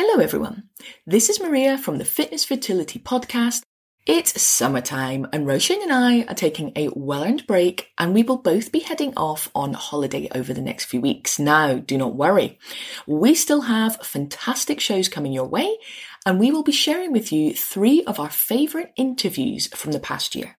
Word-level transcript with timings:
Hello, 0.00 0.22
everyone. 0.22 0.68
This 1.08 1.28
is 1.28 1.40
Maria 1.40 1.76
from 1.76 1.98
the 1.98 2.04
Fitness 2.04 2.44
Fertility 2.44 3.00
Podcast. 3.00 3.62
It's 4.06 4.40
summertime, 4.40 5.26
and 5.32 5.44
Roisin 5.44 5.82
and 5.82 5.92
I 5.92 6.22
are 6.28 6.36
taking 6.36 6.70
a 6.76 6.88
well 6.94 7.24
earned 7.24 7.48
break, 7.48 7.88
and 7.98 8.14
we 8.14 8.22
will 8.22 8.36
both 8.36 8.70
be 8.70 8.78
heading 8.78 9.12
off 9.16 9.50
on 9.56 9.72
holiday 9.72 10.28
over 10.32 10.54
the 10.54 10.60
next 10.60 10.84
few 10.84 11.00
weeks. 11.00 11.40
Now, 11.40 11.78
do 11.78 11.98
not 11.98 12.14
worry. 12.14 12.60
We 13.08 13.34
still 13.34 13.62
have 13.62 13.96
fantastic 14.06 14.78
shows 14.78 15.08
coming 15.08 15.32
your 15.32 15.48
way, 15.48 15.76
and 16.24 16.38
we 16.38 16.52
will 16.52 16.62
be 16.62 16.70
sharing 16.70 17.10
with 17.10 17.32
you 17.32 17.52
three 17.52 18.04
of 18.04 18.20
our 18.20 18.30
favourite 18.30 18.92
interviews 18.96 19.66
from 19.74 19.90
the 19.90 19.98
past 19.98 20.36
year. 20.36 20.58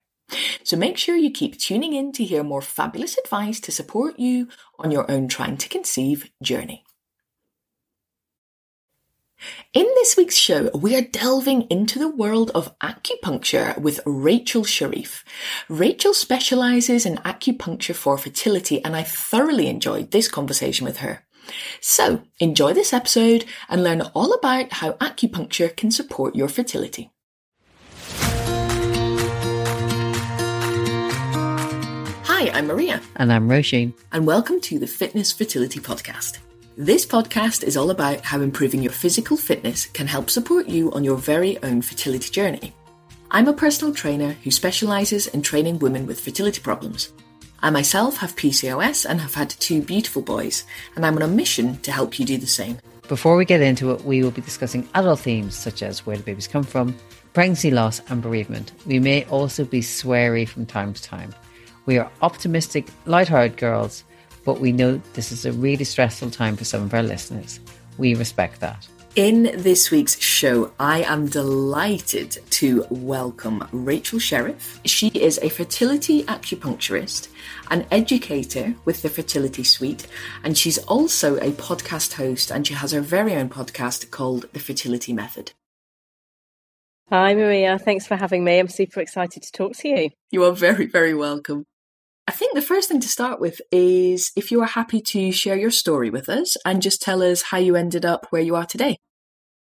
So 0.64 0.76
make 0.76 0.98
sure 0.98 1.16
you 1.16 1.30
keep 1.30 1.58
tuning 1.58 1.94
in 1.94 2.12
to 2.12 2.24
hear 2.24 2.42
more 2.42 2.60
fabulous 2.60 3.16
advice 3.16 3.58
to 3.60 3.72
support 3.72 4.18
you 4.18 4.48
on 4.78 4.90
your 4.90 5.10
own 5.10 5.28
trying 5.28 5.56
to 5.56 5.68
conceive 5.70 6.30
journey. 6.42 6.84
In 9.72 9.84
this 9.84 10.16
week's 10.16 10.36
show, 10.36 10.70
we 10.74 10.96
are 10.96 11.02
delving 11.02 11.62
into 11.70 11.98
the 11.98 12.08
world 12.08 12.50
of 12.54 12.76
acupuncture 12.80 13.78
with 13.78 14.00
Rachel 14.04 14.64
Sherriff. 14.64 15.22
Rachel 15.68 16.12
specializes 16.12 17.06
in 17.06 17.16
acupuncture 17.18 17.94
for 17.94 18.18
fertility, 18.18 18.84
and 18.84 18.96
I 18.96 19.02
thoroughly 19.02 19.68
enjoyed 19.68 20.10
this 20.10 20.28
conversation 20.28 20.84
with 20.84 20.98
her. 20.98 21.24
So, 21.80 22.22
enjoy 22.38 22.74
this 22.74 22.92
episode 22.92 23.44
and 23.68 23.82
learn 23.82 24.02
all 24.14 24.32
about 24.34 24.72
how 24.74 24.92
acupuncture 24.92 25.74
can 25.74 25.90
support 25.90 26.34
your 26.34 26.48
fertility. 26.48 27.10
Hi, 32.24 32.50
I'm 32.50 32.66
Maria. 32.66 33.00
And 33.16 33.32
I'm 33.32 33.48
Roisin. 33.48 33.94
And 34.12 34.26
welcome 34.26 34.60
to 34.62 34.78
the 34.78 34.86
Fitness 34.86 35.32
Fertility 35.32 35.80
Podcast. 35.80 36.38
This 36.76 37.04
podcast 37.04 37.64
is 37.64 37.76
all 37.76 37.90
about 37.90 38.20
how 38.20 38.40
improving 38.40 38.80
your 38.80 38.92
physical 38.92 39.36
fitness 39.36 39.86
can 39.86 40.06
help 40.06 40.30
support 40.30 40.68
you 40.68 40.92
on 40.92 41.02
your 41.02 41.16
very 41.16 41.60
own 41.64 41.82
fertility 41.82 42.30
journey. 42.30 42.72
I'm 43.28 43.48
a 43.48 43.52
personal 43.52 43.92
trainer 43.92 44.36
who 44.44 44.52
specialises 44.52 45.26
in 45.26 45.42
training 45.42 45.80
women 45.80 46.06
with 46.06 46.20
fertility 46.20 46.60
problems. 46.60 47.12
I 47.60 47.70
myself 47.70 48.18
have 48.18 48.36
PCOS 48.36 49.04
and 49.04 49.20
have 49.20 49.34
had 49.34 49.50
two 49.50 49.82
beautiful 49.82 50.22
boys, 50.22 50.64
and 50.94 51.04
I'm 51.04 51.16
on 51.16 51.22
a 51.22 51.28
mission 51.28 51.76
to 51.78 51.90
help 51.90 52.20
you 52.20 52.24
do 52.24 52.38
the 52.38 52.46
same. 52.46 52.78
Before 53.08 53.36
we 53.36 53.44
get 53.44 53.60
into 53.60 53.90
it, 53.90 54.04
we 54.04 54.22
will 54.22 54.30
be 54.30 54.40
discussing 54.40 54.88
adult 54.94 55.18
themes 55.18 55.56
such 55.56 55.82
as 55.82 56.06
where 56.06 56.16
do 56.16 56.22
babies 56.22 56.46
come 56.46 56.64
from, 56.64 56.96
pregnancy 57.34 57.72
loss, 57.72 58.00
and 58.10 58.22
bereavement. 58.22 58.72
We 58.86 59.00
may 59.00 59.24
also 59.24 59.64
be 59.64 59.80
sweary 59.80 60.48
from 60.48 60.66
time 60.66 60.94
to 60.94 61.02
time. 61.02 61.34
We 61.86 61.98
are 61.98 62.10
optimistic, 62.22 62.86
light-hearted 63.06 63.56
girls 63.56 64.04
but 64.50 64.58
we 64.58 64.72
know 64.72 65.00
this 65.12 65.30
is 65.30 65.46
a 65.46 65.52
really 65.52 65.84
stressful 65.84 66.28
time 66.28 66.56
for 66.56 66.64
some 66.64 66.82
of 66.82 66.92
our 66.92 67.04
listeners. 67.04 67.60
We 67.98 68.16
respect 68.16 68.58
that. 68.58 68.88
In 69.14 69.44
this 69.54 69.92
week's 69.92 70.20
show, 70.20 70.72
I 70.80 71.02
am 71.02 71.28
delighted 71.28 72.36
to 72.50 72.84
welcome 72.90 73.64
Rachel 73.70 74.18
Sherriff. 74.18 74.80
She 74.84 75.06
is 75.10 75.38
a 75.38 75.50
fertility 75.50 76.24
acupuncturist, 76.24 77.28
an 77.70 77.86
educator 77.92 78.74
with 78.84 79.02
the 79.02 79.08
Fertility 79.08 79.62
Suite, 79.62 80.08
and 80.42 80.58
she's 80.58 80.78
also 80.78 81.36
a 81.36 81.52
podcast 81.52 82.14
host 82.14 82.50
and 82.50 82.66
she 82.66 82.74
has 82.74 82.90
her 82.90 83.00
very 83.00 83.36
own 83.36 83.50
podcast 83.50 84.10
called 84.10 84.46
The 84.52 84.58
Fertility 84.58 85.12
Method. 85.12 85.52
Hi, 87.08 87.34
Maria. 87.36 87.78
Thanks 87.78 88.08
for 88.08 88.16
having 88.16 88.42
me. 88.42 88.58
I'm 88.58 88.66
super 88.66 88.98
excited 88.98 89.44
to 89.44 89.52
talk 89.52 89.76
to 89.76 89.88
you. 89.88 90.10
You 90.32 90.42
are 90.42 90.52
very, 90.52 90.86
very 90.86 91.14
welcome. 91.14 91.66
I 92.30 92.32
think 92.32 92.54
the 92.54 92.62
first 92.62 92.88
thing 92.88 93.00
to 93.00 93.08
start 93.08 93.40
with 93.40 93.60
is 93.72 94.30
if 94.36 94.52
you 94.52 94.62
are 94.62 94.66
happy 94.66 95.00
to 95.00 95.32
share 95.32 95.56
your 95.56 95.72
story 95.72 96.10
with 96.10 96.28
us 96.28 96.56
and 96.64 96.80
just 96.80 97.02
tell 97.02 97.24
us 97.24 97.42
how 97.42 97.58
you 97.58 97.74
ended 97.74 98.04
up 98.04 98.28
where 98.30 98.40
you 98.40 98.54
are 98.54 98.64
today. 98.64 98.98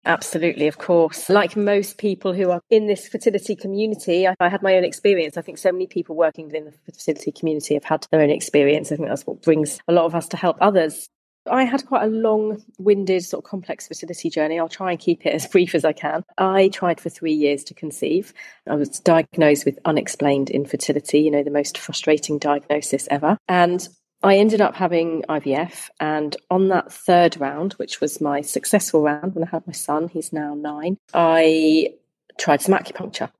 Absolutely, 0.05 0.67
of 0.67 0.77
course. 0.77 1.28
Like 1.31 1.56
most 1.56 1.97
people 1.97 2.33
who 2.33 2.50
are 2.50 2.61
in 2.69 2.89
this 2.89 3.06
fertility 3.06 3.55
community, 3.55 4.27
I, 4.27 4.34
I, 4.41 4.48
had 4.48 4.64
my 4.64 4.75
own 4.75 4.83
experience. 4.83 5.37
I 5.37 5.42
think 5.42 5.59
so 5.59 5.70
many 5.70 5.87
people 5.87 6.17
working 6.17 6.47
within 6.47 6.64
the 6.64 6.72
fertility 6.92 7.31
community 7.31 7.75
have 7.75 7.84
had 7.84 8.04
their 8.10 8.21
own 8.21 8.31
experience. 8.31 8.91
I 8.91 8.97
think 8.97 9.10
that's 9.10 9.28
what 9.28 9.43
brings 9.43 9.78
a 9.87 9.93
lot 9.93 10.06
of 10.06 10.16
us 10.16 10.27
to 10.31 10.37
help 10.37 10.56
others. 10.60 11.09
I 11.51 11.65
had 11.65 11.87
quite 11.87 12.05
a 12.05 12.09
long 12.09 12.62
winded, 12.79 13.25
sort 13.25 13.45
of 13.45 13.51
complex 13.51 13.89
fertility 13.89 14.31
journey. 14.31 14.59
I'll 14.59 14.69
try 14.69 14.91
and 14.91 15.01
keep 15.01 15.27
it 15.27 15.34
as 15.34 15.47
brief 15.53 15.75
as 15.75 15.84
I 15.84 15.93
can. 15.93 16.25
I 16.39 16.69
tried 16.69 17.01
for 17.01 17.09
three 17.09 17.33
years 17.33 17.65
to 17.65 17.75
conceive. 17.75 18.33
I 18.69 18.75
was 18.75 19.01
diagnosed 19.01 19.65
with 19.65 19.79
unexplained 19.84 20.51
infertility, 20.51 21.21
you 21.21 21.31
know, 21.31 21.43
the 21.43 21.51
most 21.51 21.79
frustrating 21.79 22.39
diagnosis 22.39 23.09
ever. 23.11 23.39
And 23.49 23.89
I 24.23 24.37
ended 24.37 24.61
up 24.61 24.75
having 24.75 25.23
IVF. 25.29 25.89
And 26.01 26.37
on 26.51 26.69
that 26.69 26.93
third 26.93 27.39
round, 27.41 27.75
which 27.75 28.01
was 28.01 28.21
my 28.21 28.41
successful 28.41 29.03
round 29.03 29.34
when 29.34 29.45
I 29.45 29.51
had 29.51 29.67
my 29.67 29.73
son, 29.73 30.09
he's 30.09 30.33
now 30.33 30.55
nine, 30.55 30.99
I 31.15 31.95
tried 32.39 32.61
some 32.61 32.75
acupuncture 32.75 33.31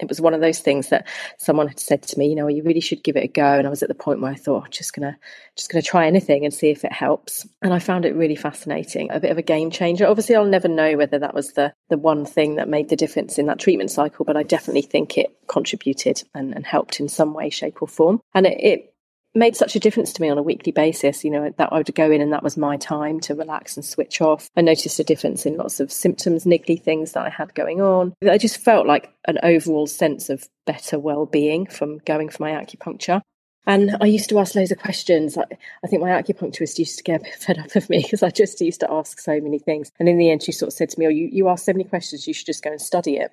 it 0.00 0.08
was 0.08 0.20
one 0.20 0.34
of 0.34 0.40
those 0.40 0.58
things 0.58 0.88
that 0.88 1.06
someone 1.38 1.68
had 1.68 1.78
said 1.78 2.02
to 2.02 2.18
me, 2.18 2.28
you 2.28 2.34
know, 2.34 2.48
you 2.48 2.62
really 2.62 2.80
should 2.80 3.04
give 3.04 3.16
it 3.16 3.24
a 3.24 3.28
go. 3.28 3.58
And 3.58 3.66
I 3.66 3.70
was 3.70 3.82
at 3.82 3.88
the 3.88 3.94
point 3.94 4.20
where 4.20 4.32
I 4.32 4.34
thought, 4.34 4.70
just 4.70 4.92
gonna, 4.92 5.16
just 5.56 5.70
gonna 5.70 5.82
try 5.82 6.06
anything 6.06 6.44
and 6.44 6.52
see 6.52 6.70
if 6.70 6.84
it 6.84 6.92
helps. 6.92 7.46
And 7.62 7.72
I 7.72 7.78
found 7.78 8.04
it 8.04 8.14
really 8.14 8.36
fascinating, 8.36 9.10
a 9.10 9.20
bit 9.20 9.30
of 9.30 9.38
a 9.38 9.42
game 9.42 9.70
changer. 9.70 10.06
Obviously, 10.06 10.34
I'll 10.34 10.44
never 10.44 10.68
know 10.68 10.96
whether 10.96 11.18
that 11.18 11.34
was 11.34 11.52
the 11.52 11.72
the 11.88 11.98
one 11.98 12.24
thing 12.24 12.56
that 12.56 12.68
made 12.68 12.88
the 12.88 12.96
difference 12.96 13.38
in 13.38 13.46
that 13.46 13.58
treatment 13.58 13.90
cycle, 13.90 14.24
but 14.24 14.36
I 14.36 14.42
definitely 14.42 14.82
think 14.82 15.16
it 15.16 15.36
contributed 15.46 16.22
and, 16.34 16.54
and 16.54 16.66
helped 16.66 16.98
in 16.98 17.08
some 17.08 17.34
way, 17.34 17.50
shape, 17.50 17.82
or 17.82 17.88
form. 17.88 18.20
And 18.34 18.46
it, 18.46 18.58
it 18.60 18.93
made 19.34 19.56
such 19.56 19.74
a 19.74 19.80
difference 19.80 20.12
to 20.12 20.22
me 20.22 20.28
on 20.28 20.38
a 20.38 20.42
weekly 20.42 20.72
basis. 20.72 21.24
You 21.24 21.30
know, 21.30 21.50
that 21.56 21.72
I 21.72 21.78
would 21.78 21.94
go 21.94 22.10
in 22.10 22.20
and 22.20 22.32
that 22.32 22.42
was 22.42 22.56
my 22.56 22.76
time 22.76 23.20
to 23.20 23.34
relax 23.34 23.76
and 23.76 23.84
switch 23.84 24.20
off. 24.20 24.48
I 24.56 24.60
noticed 24.60 24.98
a 24.98 25.04
difference 25.04 25.46
in 25.46 25.56
lots 25.56 25.80
of 25.80 25.90
symptoms, 25.90 26.44
niggly 26.44 26.80
things 26.80 27.12
that 27.12 27.26
I 27.26 27.30
had 27.30 27.54
going 27.54 27.80
on. 27.80 28.14
I 28.28 28.38
just 28.38 28.58
felt 28.58 28.86
like 28.86 29.12
an 29.26 29.38
overall 29.42 29.86
sense 29.86 30.30
of 30.30 30.48
better 30.66 30.98
well 30.98 31.26
being 31.26 31.66
from 31.66 31.98
going 31.98 32.28
for 32.28 32.42
my 32.42 32.52
acupuncture. 32.52 33.22
And 33.66 33.96
I 34.00 34.06
used 34.06 34.28
to 34.28 34.38
ask 34.38 34.54
loads 34.54 34.72
of 34.72 34.78
questions. 34.78 35.38
I, 35.38 35.44
I 35.82 35.86
think 35.86 36.02
my 36.02 36.10
acupuncturist 36.10 36.78
used 36.78 36.98
to 36.98 37.04
get 37.04 37.26
fed 37.38 37.58
up 37.58 37.74
of 37.76 37.88
me 37.88 38.02
because 38.02 38.22
I 38.22 38.30
just 38.30 38.60
used 38.60 38.80
to 38.80 38.90
ask 38.90 39.18
so 39.18 39.40
many 39.40 39.58
things. 39.58 39.90
And 39.98 40.08
in 40.08 40.18
the 40.18 40.30
end, 40.30 40.42
she 40.42 40.52
sort 40.52 40.68
of 40.68 40.74
said 40.74 40.90
to 40.90 41.00
me, 41.00 41.06
Oh, 41.06 41.10
you, 41.10 41.28
you 41.32 41.48
ask 41.48 41.64
so 41.64 41.72
many 41.72 41.84
questions, 41.84 42.26
you 42.26 42.34
should 42.34 42.46
just 42.46 42.62
go 42.62 42.70
and 42.70 42.80
study 42.80 43.16
it. 43.16 43.32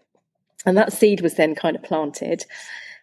And 0.66 0.78
that 0.78 0.94
seed 0.94 1.22
was 1.22 1.36
then 1.36 1.56
kind 1.56 1.76
of 1.76 1.84
planted. 1.84 2.46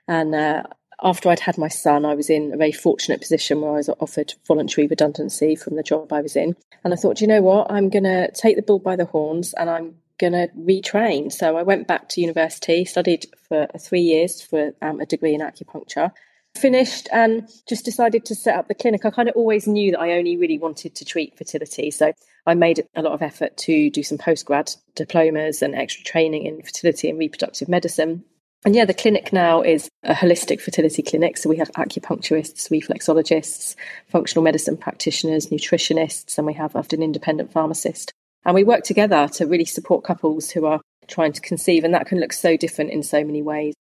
And 0.06 0.34
uh, 0.34 0.62
after 1.02 1.28
I'd 1.28 1.40
had 1.40 1.58
my 1.58 1.68
son, 1.68 2.04
I 2.04 2.14
was 2.14 2.28
in 2.28 2.52
a 2.52 2.56
very 2.56 2.72
fortunate 2.72 3.20
position 3.20 3.60
where 3.60 3.72
I 3.72 3.76
was 3.76 3.88
offered 4.00 4.34
voluntary 4.46 4.86
redundancy 4.86 5.54
from 5.54 5.76
the 5.76 5.82
job 5.82 6.12
I 6.12 6.20
was 6.20 6.36
in. 6.36 6.56
And 6.84 6.92
I 6.92 6.96
thought, 6.96 7.20
you 7.20 7.26
know 7.26 7.42
what? 7.42 7.70
I'm 7.70 7.88
going 7.88 8.04
to 8.04 8.30
take 8.32 8.56
the 8.56 8.62
bull 8.62 8.78
by 8.78 8.96
the 8.96 9.04
horns 9.04 9.54
and 9.54 9.70
I'm 9.70 9.94
going 10.18 10.32
to 10.32 10.48
retrain. 10.58 11.30
So 11.30 11.56
I 11.56 11.62
went 11.62 11.86
back 11.86 12.08
to 12.10 12.20
university, 12.20 12.84
studied 12.84 13.26
for 13.48 13.68
three 13.78 14.00
years 14.00 14.42
for 14.42 14.72
um, 14.82 15.00
a 15.00 15.06
degree 15.06 15.34
in 15.34 15.40
acupuncture, 15.40 16.10
finished, 16.56 17.08
and 17.12 17.48
just 17.68 17.84
decided 17.84 18.24
to 18.26 18.34
set 18.34 18.56
up 18.56 18.66
the 18.66 18.74
clinic. 18.74 19.04
I 19.04 19.10
kind 19.10 19.28
of 19.28 19.36
always 19.36 19.68
knew 19.68 19.92
that 19.92 20.00
I 20.00 20.12
only 20.12 20.36
really 20.36 20.58
wanted 20.58 20.96
to 20.96 21.04
treat 21.04 21.38
fertility. 21.38 21.90
So 21.92 22.12
I 22.46 22.54
made 22.54 22.84
a 22.96 23.02
lot 23.02 23.12
of 23.12 23.22
effort 23.22 23.56
to 23.58 23.90
do 23.90 24.02
some 24.02 24.18
postgrad 24.18 24.76
diplomas 24.96 25.62
and 25.62 25.74
extra 25.74 26.04
training 26.04 26.46
in 26.46 26.62
fertility 26.62 27.08
and 27.08 27.18
reproductive 27.18 27.68
medicine. 27.68 28.24
And 28.64 28.74
yeah, 28.74 28.84
the 28.84 28.94
clinic 28.94 29.32
now 29.32 29.62
is 29.62 29.88
a 30.02 30.14
holistic 30.14 30.60
fertility 30.60 31.02
clinic. 31.02 31.36
So 31.36 31.48
we 31.48 31.58
have 31.58 31.70
acupuncturists, 31.72 32.68
reflexologists, 32.70 33.76
functional 34.08 34.42
medicine 34.42 34.76
practitioners, 34.76 35.46
nutritionists, 35.46 36.36
and 36.38 36.46
we 36.46 36.54
have 36.54 36.74
often 36.74 37.00
an 37.00 37.04
independent 37.04 37.52
pharmacist. 37.52 38.12
And 38.44 38.54
we 38.54 38.64
work 38.64 38.82
together 38.82 39.28
to 39.34 39.46
really 39.46 39.64
support 39.64 40.04
couples 40.04 40.50
who 40.50 40.66
are 40.66 40.80
trying 41.06 41.32
to 41.32 41.40
conceive. 41.40 41.84
And 41.84 41.94
that 41.94 42.06
can 42.06 42.18
look 42.18 42.32
so 42.32 42.56
different 42.56 42.90
in 42.90 43.02
so 43.02 43.24
many 43.24 43.42
ways. 43.42 43.74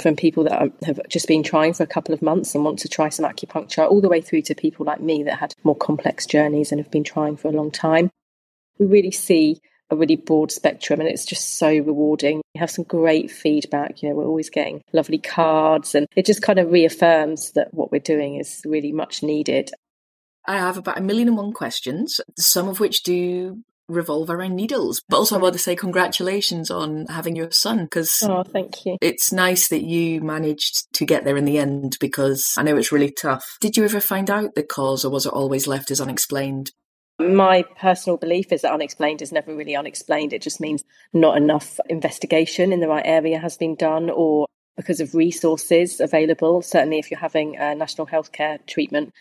From 0.00 0.16
people 0.16 0.44
that 0.44 0.72
have 0.84 1.00
just 1.10 1.28
been 1.28 1.42
trying 1.42 1.74
for 1.74 1.82
a 1.82 1.86
couple 1.86 2.14
of 2.14 2.22
months 2.22 2.54
and 2.54 2.64
want 2.64 2.78
to 2.78 2.88
try 2.88 3.10
some 3.10 3.26
acupuncture, 3.26 3.86
all 3.86 4.00
the 4.00 4.08
way 4.08 4.22
through 4.22 4.40
to 4.42 4.54
people 4.54 4.86
like 4.86 5.02
me 5.02 5.22
that 5.24 5.38
had 5.38 5.54
more 5.64 5.76
complex 5.76 6.24
journeys 6.24 6.72
and 6.72 6.80
have 6.80 6.90
been 6.90 7.04
trying 7.04 7.36
for 7.36 7.48
a 7.48 7.52
long 7.52 7.70
time. 7.70 8.10
We 8.78 8.86
really 8.86 9.10
see 9.10 9.60
a 9.92 9.96
really 9.96 10.16
broad 10.16 10.50
spectrum 10.50 11.00
and 11.00 11.08
it's 11.08 11.24
just 11.24 11.58
so 11.58 11.68
rewarding. 11.68 12.42
We 12.54 12.58
have 12.60 12.70
some 12.70 12.84
great 12.84 13.30
feedback. 13.30 14.02
You 14.02 14.08
know, 14.08 14.16
we're 14.16 14.26
always 14.26 14.50
getting 14.50 14.82
lovely 14.92 15.18
cards 15.18 15.94
and 15.94 16.06
it 16.16 16.26
just 16.26 16.42
kind 16.42 16.58
of 16.58 16.72
reaffirms 16.72 17.52
that 17.52 17.72
what 17.72 17.92
we're 17.92 18.00
doing 18.00 18.36
is 18.36 18.62
really 18.64 18.92
much 18.92 19.22
needed. 19.22 19.70
I 20.46 20.56
have 20.58 20.76
about 20.76 20.98
a 20.98 21.02
million 21.02 21.28
and 21.28 21.36
one 21.36 21.52
questions, 21.52 22.20
some 22.36 22.68
of 22.68 22.80
which 22.80 23.04
do 23.04 23.62
revolve 23.88 24.30
around 24.30 24.56
needles. 24.56 25.02
But 25.08 25.18
also, 25.18 25.36
I 25.36 25.42
want 25.42 25.52
to 25.54 25.58
say 25.58 25.76
congratulations 25.76 26.70
on 26.70 27.06
having 27.06 27.36
your 27.36 27.50
son 27.50 27.84
because 27.84 28.22
oh, 28.22 28.42
thank 28.42 28.84
you. 28.84 28.96
It's 29.00 29.32
nice 29.32 29.68
that 29.68 29.82
you 29.82 30.20
managed 30.20 30.92
to 30.94 31.04
get 31.04 31.24
there 31.24 31.36
in 31.36 31.44
the 31.44 31.58
end 31.58 31.96
because 32.00 32.54
I 32.56 32.62
know 32.62 32.76
it's 32.76 32.92
really 32.92 33.10
tough. 33.10 33.44
Did 33.60 33.76
you 33.76 33.84
ever 33.84 34.00
find 34.00 34.30
out 34.30 34.54
the 34.54 34.62
cause, 34.62 35.04
or 35.04 35.10
was 35.10 35.26
it 35.26 35.32
always 35.32 35.66
left 35.66 35.90
as 35.90 36.00
unexplained? 36.00 36.72
My 37.22 37.62
personal 37.78 38.16
belief 38.16 38.52
is 38.52 38.62
that 38.62 38.72
unexplained 38.72 39.22
is 39.22 39.32
never 39.32 39.54
really 39.54 39.76
unexplained. 39.76 40.32
It 40.32 40.42
just 40.42 40.60
means 40.60 40.84
not 41.12 41.36
enough 41.36 41.78
investigation 41.88 42.72
in 42.72 42.80
the 42.80 42.88
right 42.88 43.06
area 43.06 43.38
has 43.38 43.56
been 43.56 43.74
done 43.74 44.10
or 44.10 44.46
because 44.76 45.00
of 45.00 45.14
resources 45.14 46.00
available. 46.00 46.62
Certainly, 46.62 46.98
if 46.98 47.10
you're 47.10 47.20
having 47.20 47.56
a 47.56 47.74
national 47.74 48.06
healthcare 48.06 48.64
treatment, 48.66 49.12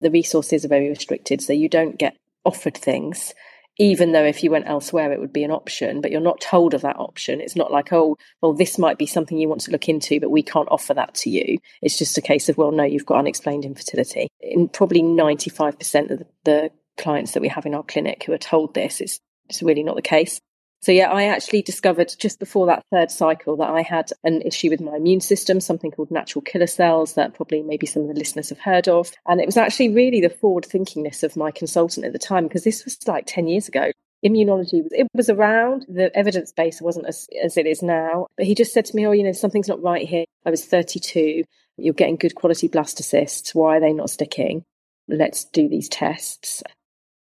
the 0.00 0.10
resources 0.10 0.64
are 0.64 0.68
very 0.68 0.88
restricted. 0.88 1.40
So 1.40 1.52
you 1.52 1.68
don't 1.68 1.98
get 1.98 2.16
offered 2.44 2.76
things 2.76 3.34
even 3.78 4.12
though 4.12 4.24
if 4.24 4.42
you 4.42 4.50
went 4.50 4.68
elsewhere 4.68 5.12
it 5.12 5.20
would 5.20 5.32
be 5.32 5.44
an 5.44 5.50
option 5.50 6.00
but 6.00 6.10
you're 6.10 6.20
not 6.20 6.40
told 6.40 6.74
of 6.74 6.82
that 6.82 6.98
option 6.98 7.40
it's 7.40 7.56
not 7.56 7.70
like 7.70 7.92
oh 7.92 8.16
well 8.40 8.52
this 8.52 8.78
might 8.78 8.98
be 8.98 9.06
something 9.06 9.38
you 9.38 9.48
want 9.48 9.60
to 9.60 9.70
look 9.70 9.88
into 9.88 10.20
but 10.20 10.30
we 10.30 10.42
can't 10.42 10.68
offer 10.70 10.94
that 10.94 11.14
to 11.14 11.30
you 11.30 11.58
it's 11.82 11.98
just 11.98 12.16
a 12.16 12.22
case 12.22 12.48
of 12.48 12.56
well 12.56 12.70
no 12.70 12.84
you've 12.84 13.06
got 13.06 13.18
unexplained 13.18 13.64
infertility 13.64 14.28
in 14.40 14.68
probably 14.68 15.02
95% 15.02 16.10
of 16.10 16.18
the, 16.20 16.26
the 16.44 16.70
clients 16.96 17.32
that 17.32 17.40
we 17.40 17.48
have 17.48 17.66
in 17.66 17.74
our 17.74 17.82
clinic 17.82 18.24
who 18.24 18.32
are 18.32 18.38
told 18.38 18.74
this 18.74 19.00
it's, 19.00 19.20
it's 19.48 19.62
really 19.62 19.82
not 19.82 19.96
the 19.96 20.02
case 20.02 20.40
so 20.82 20.92
yeah, 20.92 21.10
I 21.10 21.24
actually 21.24 21.62
discovered 21.62 22.14
just 22.18 22.38
before 22.38 22.66
that 22.66 22.84
third 22.92 23.10
cycle 23.10 23.56
that 23.56 23.70
I 23.70 23.82
had 23.82 24.12
an 24.22 24.42
issue 24.42 24.70
with 24.70 24.80
my 24.80 24.94
immune 24.96 25.20
system, 25.20 25.58
something 25.60 25.90
called 25.90 26.10
natural 26.10 26.42
killer 26.42 26.66
cells 26.66 27.14
that 27.14 27.34
probably 27.34 27.62
maybe 27.62 27.86
some 27.86 28.02
of 28.02 28.08
the 28.08 28.14
listeners 28.14 28.50
have 28.50 28.60
heard 28.60 28.86
of. 28.86 29.10
And 29.26 29.40
it 29.40 29.46
was 29.46 29.56
actually 29.56 29.88
really 29.88 30.20
the 30.20 30.30
forward 30.30 30.64
thinkingness 30.64 31.22
of 31.22 31.36
my 31.36 31.50
consultant 31.50 32.06
at 32.06 32.12
the 32.12 32.18
time, 32.20 32.44
because 32.44 32.64
this 32.64 32.84
was 32.84 32.98
like 33.08 33.24
10 33.26 33.48
years 33.48 33.66
ago. 33.68 33.90
Immunology 34.24 34.82
was 34.82 34.92
it 34.92 35.08
was 35.12 35.28
around, 35.28 35.86
the 35.88 36.16
evidence 36.16 36.52
base 36.52 36.80
wasn't 36.80 37.06
as, 37.06 37.26
as 37.42 37.56
it 37.56 37.66
is 37.66 37.82
now. 37.82 38.26
But 38.36 38.46
he 38.46 38.54
just 38.54 38.72
said 38.72 38.84
to 38.86 38.96
me, 38.96 39.06
Oh, 39.06 39.12
you 39.12 39.24
know, 39.24 39.32
something's 39.32 39.68
not 39.68 39.82
right 39.82 40.06
here. 40.06 40.24
I 40.44 40.50
was 40.50 40.64
32, 40.64 41.42
you're 41.78 41.94
getting 41.94 42.16
good 42.16 42.34
quality 42.34 42.68
blastocysts. 42.68 43.54
Why 43.54 43.78
are 43.78 43.80
they 43.80 43.92
not 43.92 44.10
sticking? 44.10 44.62
Let's 45.08 45.44
do 45.44 45.68
these 45.68 45.88
tests. 45.88 46.62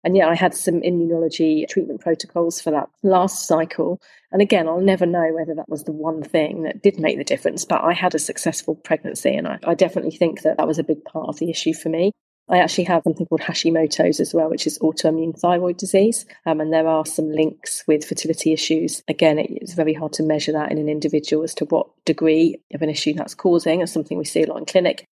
And 0.03 0.17
yeah, 0.17 0.27
I 0.27 0.35
had 0.35 0.53
some 0.53 0.81
immunology 0.81 1.67
treatment 1.67 2.01
protocols 2.01 2.59
for 2.59 2.71
that 2.71 2.89
last 3.03 3.47
cycle. 3.47 4.01
And 4.31 4.41
again, 4.41 4.67
I'll 4.67 4.81
never 4.81 5.05
know 5.05 5.31
whether 5.33 5.55
that 5.55 5.69
was 5.69 5.85
the 5.85 5.91
one 5.93 6.23
thing 6.23 6.63
that 6.63 6.81
did 6.81 6.99
make 6.99 7.17
the 7.17 7.23
difference, 7.23 7.63
but 7.63 7.83
I 7.83 7.93
had 7.93 8.13
a 8.13 8.19
successful 8.19 8.75
pregnancy. 8.75 9.33
And 9.33 9.47
I, 9.47 9.59
I 9.63 9.75
definitely 9.75 10.11
think 10.11 10.41
that 10.41 10.57
that 10.57 10.67
was 10.67 10.79
a 10.79 10.83
big 10.83 11.03
part 11.05 11.29
of 11.29 11.39
the 11.39 11.49
issue 11.49 11.73
for 11.73 11.89
me. 11.89 12.11
I 12.49 12.57
actually 12.57 12.83
have 12.85 13.03
something 13.03 13.25
called 13.25 13.41
Hashimoto's 13.41 14.19
as 14.19 14.33
well, 14.33 14.49
which 14.49 14.67
is 14.67 14.77
autoimmune 14.79 15.39
thyroid 15.39 15.77
disease. 15.77 16.25
Um, 16.45 16.59
and 16.59 16.73
there 16.73 16.87
are 16.87 17.05
some 17.05 17.31
links 17.31 17.85
with 17.87 18.03
fertility 18.03 18.51
issues. 18.51 19.01
Again, 19.07 19.39
it's 19.39 19.73
very 19.73 19.93
hard 19.93 20.11
to 20.13 20.23
measure 20.23 20.51
that 20.51 20.69
in 20.69 20.77
an 20.77 20.89
individual 20.89 21.43
as 21.43 21.53
to 21.55 21.65
what 21.65 21.87
degree 22.03 22.59
of 22.73 22.81
an 22.81 22.89
issue 22.89 23.13
that's 23.13 23.33
causing. 23.33 23.79
It's 23.79 23.93
something 23.93 24.17
we 24.17 24.25
see 24.25 24.43
a 24.43 24.47
lot 24.47 24.57
in 24.57 24.65
clinic. 24.65 25.05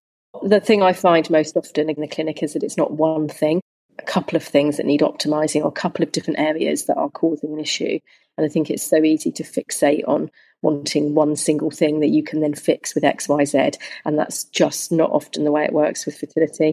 The 0.44 0.60
thing 0.60 0.84
I 0.84 0.92
find 0.92 1.30
most 1.30 1.56
often 1.56 1.90
in 1.90 2.02
the 2.02 2.08
clinic 2.08 2.44
is 2.44 2.54
that 2.54 2.64
it's 2.64 2.78
not 2.78 2.92
one 2.92 3.30
thing 3.30 3.62
a 4.02 4.06
couple 4.06 4.36
of 4.36 4.44
things 4.44 4.78
that 4.78 4.86
need 4.86 5.02
optimizing 5.02 5.62
or 5.64 5.68
a 5.68 5.72
couple 5.72 6.04
of 6.04 6.12
different 6.12 6.40
areas 6.40 6.86
that 6.86 6.98
are 6.98 7.10
causing 7.10 7.54
an 7.54 7.60
issue. 7.60 8.00
And 8.38 8.46
I 8.46 8.50
think 8.50 8.70
it's 8.70 8.84
so 8.84 9.04
easy 9.04 9.32
to 9.34 9.44
fixate 9.44 10.08
on 10.08 10.32
wanting 10.62 11.16
one 11.16 11.36
single 11.36 11.72
thing 11.72 12.00
that 12.00 12.10
you 12.10 12.24
can 12.24 12.40
then 12.40 12.54
fix 12.54 12.94
with 12.96 13.04
XYZ. 13.04 13.76
And 14.06 14.18
that's 14.18 14.44
just 14.46 14.92
not 14.92 15.12
often 15.12 15.44
the 15.44 15.52
way 15.52 15.66
it 15.66 15.74
works 15.74 16.06
with 16.06 16.18
fertility. 16.18 16.72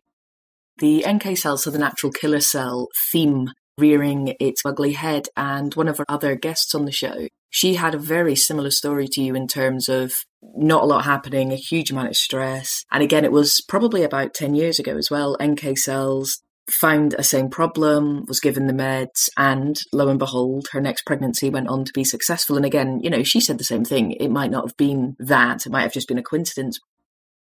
The 0.78 1.04
NK 1.08 1.36
cells 1.36 1.66
are 1.66 1.70
the 1.70 1.78
natural 1.78 2.12
killer 2.12 2.40
cell 2.40 2.88
theme 3.10 3.50
rearing 3.78 4.34
its 4.40 4.62
ugly 4.64 4.92
head. 4.92 5.28
And 5.36 5.74
one 5.74 5.88
of 5.88 6.00
our 6.00 6.06
other 6.08 6.34
guests 6.34 6.74
on 6.74 6.84
the 6.84 6.92
show, 6.92 7.28
she 7.50 7.74
had 7.74 7.94
a 7.94 7.98
very 7.98 8.36
similar 8.36 8.70
story 8.70 9.08
to 9.08 9.22
you 9.22 9.34
in 9.34 9.46
terms 9.46 9.88
of 9.88 10.12
not 10.42 10.82
a 10.82 10.86
lot 10.86 11.04
happening, 11.04 11.52
a 11.52 11.56
huge 11.56 11.90
amount 11.90 12.08
of 12.08 12.16
stress. 12.16 12.84
And 12.92 13.02
again, 13.02 13.24
it 13.24 13.32
was 13.32 13.60
probably 13.68 14.02
about 14.02 14.34
10 14.34 14.54
years 14.54 14.78
ago 14.78 14.96
as 14.96 15.10
well. 15.10 15.36
NK 15.42 15.78
cells 15.78 16.42
found 16.70 17.14
a 17.14 17.22
same 17.22 17.48
problem, 17.50 18.24
was 18.26 18.40
given 18.40 18.66
the 18.66 18.72
meds, 18.72 19.28
and 19.36 19.78
lo 19.92 20.08
and 20.08 20.18
behold, 20.18 20.68
her 20.72 20.80
next 20.80 21.06
pregnancy 21.06 21.50
went 21.50 21.68
on 21.68 21.84
to 21.84 21.92
be 21.92 22.04
successful. 22.04 22.56
And 22.56 22.66
again, 22.66 23.00
you 23.02 23.10
know, 23.10 23.22
she 23.22 23.40
said 23.40 23.58
the 23.58 23.64
same 23.64 23.84
thing. 23.84 24.12
It 24.12 24.28
might 24.28 24.50
not 24.50 24.66
have 24.66 24.76
been 24.76 25.16
that, 25.18 25.66
it 25.66 25.70
might 25.70 25.82
have 25.82 25.92
just 25.92 26.08
been 26.08 26.18
a 26.18 26.22
coincidence. 26.22 26.78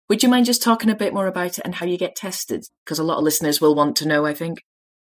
Would 0.08 0.22
you 0.22 0.30
mind 0.30 0.46
just 0.46 0.62
talking 0.62 0.90
a 0.90 0.96
bit 0.96 1.14
more 1.14 1.28
about 1.28 1.58
it 1.58 1.66
and 1.66 1.76
how 1.76 1.86
you 1.86 1.98
get 1.98 2.16
tested? 2.16 2.66
Because 2.84 3.00
a 3.00 3.04
lot 3.04 3.18
of 3.18 3.24
listeners 3.24 3.60
will 3.60 3.74
want 3.74 3.96
to 3.98 4.08
know, 4.08 4.26
I 4.26 4.34
think. 4.34 4.60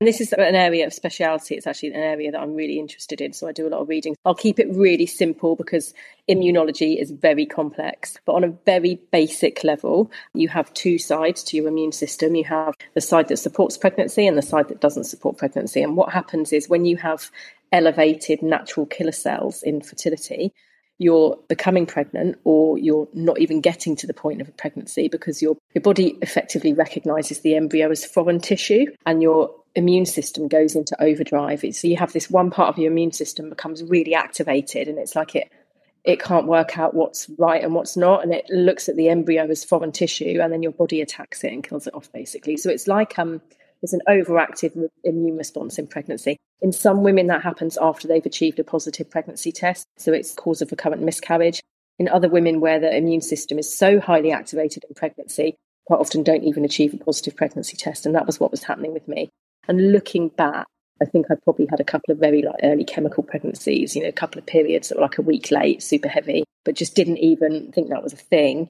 And 0.00 0.06
this 0.06 0.20
is 0.20 0.32
an 0.32 0.54
area 0.54 0.86
of 0.86 0.94
speciality. 0.94 1.56
It's 1.56 1.66
actually 1.66 1.88
an 1.88 1.96
area 1.96 2.30
that 2.30 2.40
I'm 2.40 2.54
really 2.54 2.78
interested 2.78 3.20
in. 3.20 3.32
So 3.32 3.48
I 3.48 3.52
do 3.52 3.66
a 3.66 3.70
lot 3.70 3.80
of 3.80 3.88
reading. 3.88 4.14
I'll 4.24 4.32
keep 4.32 4.60
it 4.60 4.68
really 4.70 5.06
simple 5.06 5.56
because 5.56 5.92
immunology 6.28 7.02
is 7.02 7.10
very 7.10 7.44
complex. 7.44 8.16
But 8.24 8.34
on 8.34 8.44
a 8.44 8.54
very 8.64 9.00
basic 9.10 9.64
level, 9.64 10.12
you 10.34 10.46
have 10.50 10.72
two 10.72 10.98
sides 10.98 11.42
to 11.44 11.56
your 11.56 11.66
immune 11.66 11.90
system. 11.90 12.36
You 12.36 12.44
have 12.44 12.74
the 12.94 13.00
side 13.00 13.26
that 13.26 13.38
supports 13.38 13.76
pregnancy 13.76 14.24
and 14.24 14.38
the 14.38 14.42
side 14.42 14.68
that 14.68 14.80
doesn't 14.80 15.02
support 15.02 15.36
pregnancy. 15.36 15.82
And 15.82 15.96
what 15.96 16.12
happens 16.12 16.52
is 16.52 16.68
when 16.68 16.84
you 16.84 16.96
have 16.98 17.32
elevated 17.72 18.40
natural 18.40 18.86
killer 18.86 19.10
cells 19.10 19.64
in 19.64 19.80
fertility, 19.80 20.54
you're 20.98 21.38
becoming 21.48 21.86
pregnant 21.86 22.36
or 22.44 22.76
you're 22.76 23.08
not 23.14 23.38
even 23.38 23.60
getting 23.60 23.94
to 23.96 24.06
the 24.06 24.14
point 24.14 24.40
of 24.40 24.48
a 24.48 24.52
pregnancy 24.52 25.08
because 25.08 25.40
your 25.40 25.56
your 25.74 25.82
body 25.82 26.18
effectively 26.22 26.72
recognizes 26.72 27.40
the 27.40 27.54
embryo 27.54 27.90
as 27.90 28.04
foreign 28.04 28.40
tissue 28.40 28.86
and 29.06 29.22
your 29.22 29.54
immune 29.74 30.06
system 30.06 30.48
goes 30.48 30.74
into 30.74 31.00
overdrive. 31.02 31.64
So 31.72 31.86
you 31.86 31.96
have 31.96 32.12
this 32.12 32.28
one 32.30 32.50
part 32.50 32.68
of 32.68 32.78
your 32.78 32.90
immune 32.90 33.12
system 33.12 33.48
becomes 33.48 33.82
really 33.84 34.14
activated, 34.14 34.88
and 34.88 34.98
it's 34.98 35.14
like 35.14 35.34
it 35.34 35.50
it 36.04 36.20
can't 36.20 36.46
work 36.46 36.78
out 36.78 36.94
what's 36.94 37.28
right 37.38 37.62
and 37.62 37.74
what's 37.74 37.96
not, 37.96 38.22
and 38.22 38.32
it 38.34 38.48
looks 38.50 38.88
at 38.88 38.96
the 38.96 39.08
embryo 39.08 39.44
as 39.44 39.64
foreign 39.64 39.92
tissue, 39.92 40.40
and 40.40 40.52
then 40.52 40.62
your 40.62 40.72
body 40.72 41.00
attacks 41.00 41.44
it 41.44 41.52
and 41.52 41.62
kills 41.62 41.86
it 41.86 41.94
off, 41.94 42.10
basically. 42.12 42.56
So 42.56 42.70
it's 42.70 42.88
like 42.88 43.18
um, 43.18 43.40
there's 43.80 43.92
an 43.92 44.02
overactive 44.08 44.88
immune 45.04 45.36
response 45.36 45.78
in 45.78 45.86
pregnancy. 45.86 46.36
In 46.60 46.72
some 46.72 47.02
women, 47.02 47.28
that 47.28 47.42
happens 47.42 47.78
after 47.80 48.08
they've 48.08 48.25
achieved 48.26 48.58
a 48.58 48.64
positive 48.64 49.08
pregnancy 49.08 49.52
test, 49.52 49.86
so 49.96 50.12
it's 50.12 50.34
cause 50.34 50.60
of 50.60 50.70
recurrent 50.70 51.02
miscarriage. 51.02 51.60
In 51.98 52.08
other 52.08 52.28
women, 52.28 52.60
where 52.60 52.80
the 52.80 52.96
immune 52.96 53.20
system 53.20 53.58
is 53.58 53.76
so 53.76 54.00
highly 54.00 54.32
activated 54.32 54.84
in 54.88 54.94
pregnancy, 54.94 55.56
quite 55.86 56.00
often 56.00 56.22
don't 56.22 56.44
even 56.44 56.64
achieve 56.64 56.94
a 56.94 56.98
positive 56.98 57.36
pregnancy 57.36 57.76
test, 57.76 58.06
and 58.06 58.14
that 58.14 58.26
was 58.26 58.40
what 58.40 58.50
was 58.50 58.64
happening 58.64 58.92
with 58.92 59.06
me. 59.08 59.30
And 59.69 59.92
looking 59.92 60.28
back, 60.28 60.66
I 61.00 61.04
think 61.04 61.26
I 61.30 61.34
probably 61.44 61.66
had 61.70 61.80
a 61.80 61.84
couple 61.84 62.12
of 62.12 62.19
very 62.19 62.42
like 62.42 62.56
early 62.62 62.84
chemical 62.84 63.22
pregnancies, 63.22 63.94
you 63.94 64.02
know, 64.02 64.08
a 64.08 64.12
couple 64.12 64.38
of 64.38 64.46
periods 64.46 64.88
that 64.88 64.96
were 64.96 65.02
like 65.02 65.19
a 65.19 65.22
week 65.22 65.50
late, 65.50 65.82
super 65.82 66.08
heavy, 66.08 66.44
but 66.64 66.75
just 66.75 66.94
didn't 66.94 67.19
even 67.19 67.70
think 67.72 67.88
that 67.88 68.02
was 68.02 68.12
a 68.12 68.16
thing. 68.16 68.69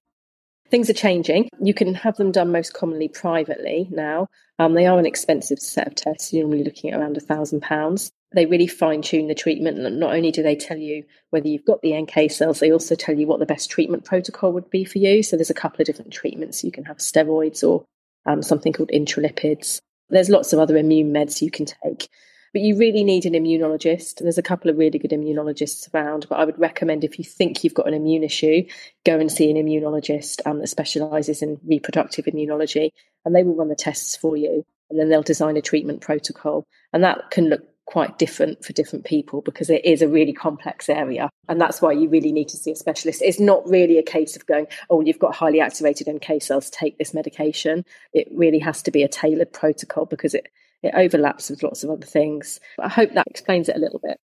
Things 0.70 0.91
are 0.91 0.94
changing. 0.94 1.49
You 1.61 1.73
can 1.73 1.94
have 1.94 2.17
them 2.17 2.31
done 2.31 2.53
most 2.53 2.75
commonly 2.75 3.09
privately 3.09 3.88
now. 3.91 4.29
Um, 4.59 4.75
they 4.75 4.87
are 4.87 4.99
an 4.99 5.06
expensive 5.06 5.59
set 5.61 5.87
of 5.87 5.94
tests. 5.94 6.32
You're 6.32 6.44
normally 6.44 6.65
looking 6.65 6.91
at 6.91 7.00
around 7.00 7.17
a 7.17 7.20
thousand 7.20 7.62
pounds. 7.62 8.11
They 8.35 8.44
really 8.44 8.67
fine 8.67 9.00
tune 9.00 9.29
the 9.29 9.35
treatment. 9.35 9.79
Not 9.79 10.15
only 10.15 10.31
do 10.31 10.43
they 10.43 10.56
tell 10.56 10.76
you 10.76 11.05
whether 11.31 11.49
you've 11.49 11.65
got 11.65 11.81
the 11.81 11.99
NK 11.99 12.31
cells, 12.31 12.61
they 12.61 12.70
also 12.70 12.94
tell 12.94 13.19
you 13.19 13.26
what 13.26 13.38
the 13.38 13.47
best 13.47 13.70
treatment 13.70 14.05
protocol 14.05 14.53
would 14.53 14.69
be 14.69 14.85
for 14.85 14.99
you. 14.99 15.23
So 15.23 15.37
there's 15.37 15.49
a 15.49 15.55
couple 15.55 15.81
of 15.81 15.87
different 15.87 16.12
treatments. 16.12 16.62
You 16.62 16.73
can 16.73 16.85
have 16.85 16.99
steroids 16.99 17.67
or 17.67 17.85
um, 18.26 18.43
something 18.43 18.75
called 18.75 18.91
intralipids. 18.91 19.81
There's 20.11 20.29
lots 20.29 20.53
of 20.53 20.59
other 20.59 20.76
immune 20.76 21.15
meds 21.15 21.41
you 21.41 21.50
can 21.50 21.65
take. 21.65 22.09
But 22.52 22.62
you 22.62 22.76
really 22.76 23.04
need 23.04 23.26
an 23.26 23.34
immunologist. 23.34 24.16
There's 24.16 24.38
a 24.38 24.42
couple 24.42 24.70
of 24.70 24.78
really 24.78 24.98
good 24.98 25.10
immunologists 25.10 25.92
around, 25.92 26.26
but 26.28 26.38
I 26.38 26.44
would 26.44 26.58
recommend 26.58 27.05
if 27.05 27.19
you 27.19 27.24
think 27.24 27.62
you've 27.62 27.74
got 27.74 27.88
an 27.88 27.94
immune 27.94 28.24
issue, 28.24 28.64
go 29.05 29.19
and 29.19 29.31
see 29.31 29.50
an 29.50 29.56
immunologist 29.56 30.40
um, 30.46 30.60
that 30.60 30.69
specialises 30.69 31.43
in 31.43 31.60
reproductive 31.67 32.24
immunology, 32.26 32.90
and 33.24 33.34
they 33.34 33.43
will 33.43 33.56
run 33.56 33.69
the 33.69 33.74
tests 33.74 34.17
for 34.17 34.36
you, 34.36 34.64
and 34.90 34.98
then 34.98 35.08
they'll 35.08 35.22
design 35.22 35.56
a 35.56 35.62
treatment 35.62 36.00
protocol, 36.00 36.67
and 36.93 37.05
that 37.05 37.31
can 37.31 37.48
look 37.48 37.62
quite 37.88 38.19
different 38.19 38.62
for 38.62 38.74
different 38.74 39.06
people 39.06 39.40
because 39.40 39.70
it 39.70 39.82
is 39.82 40.02
a 40.02 40.08
really 40.08 40.34
complex 40.34 40.90
area. 40.90 41.31
And 41.48 41.58
that's 41.58 41.81
why 41.81 41.93
you 41.93 42.10
really 42.10 42.32
need 42.32 42.48
to 42.48 42.56
see 42.58 42.70
a 42.70 42.76
specialist. 42.76 43.22
It's 43.22 43.40
not 43.40 43.67
really 43.67 43.96
a 43.96 44.02
case 44.02 44.36
of 44.36 44.44
going, 44.44 44.67
oh, 44.90 45.00
you've 45.00 45.19
got 45.19 45.34
highly 45.34 45.58
activated 45.58 46.06
NK 46.06 46.43
cells, 46.43 46.69
take 46.69 46.98
this 46.98 47.14
medication. 47.14 47.86
It 48.12 48.28
really 48.31 48.58
has 48.58 48.82
to 48.82 48.90
be 48.90 49.05
a 49.05 49.08
tailored 49.08 49.55
protocol 49.55 50.05
because 50.05 50.34
it, 50.34 50.48
it 50.82 50.94
overlaps 50.94 51.51
with 51.51 51.63
lots 51.63 51.85
of 51.85 51.91
other 51.91 52.06
things. 52.06 52.61
But 52.77 52.87
I 52.87 52.91
hope 52.91 53.13
that 53.13 53.27
explains 53.29 53.69
it 53.69 53.77
a 53.77 53.81
little 53.81 54.01
bit. 54.03 54.19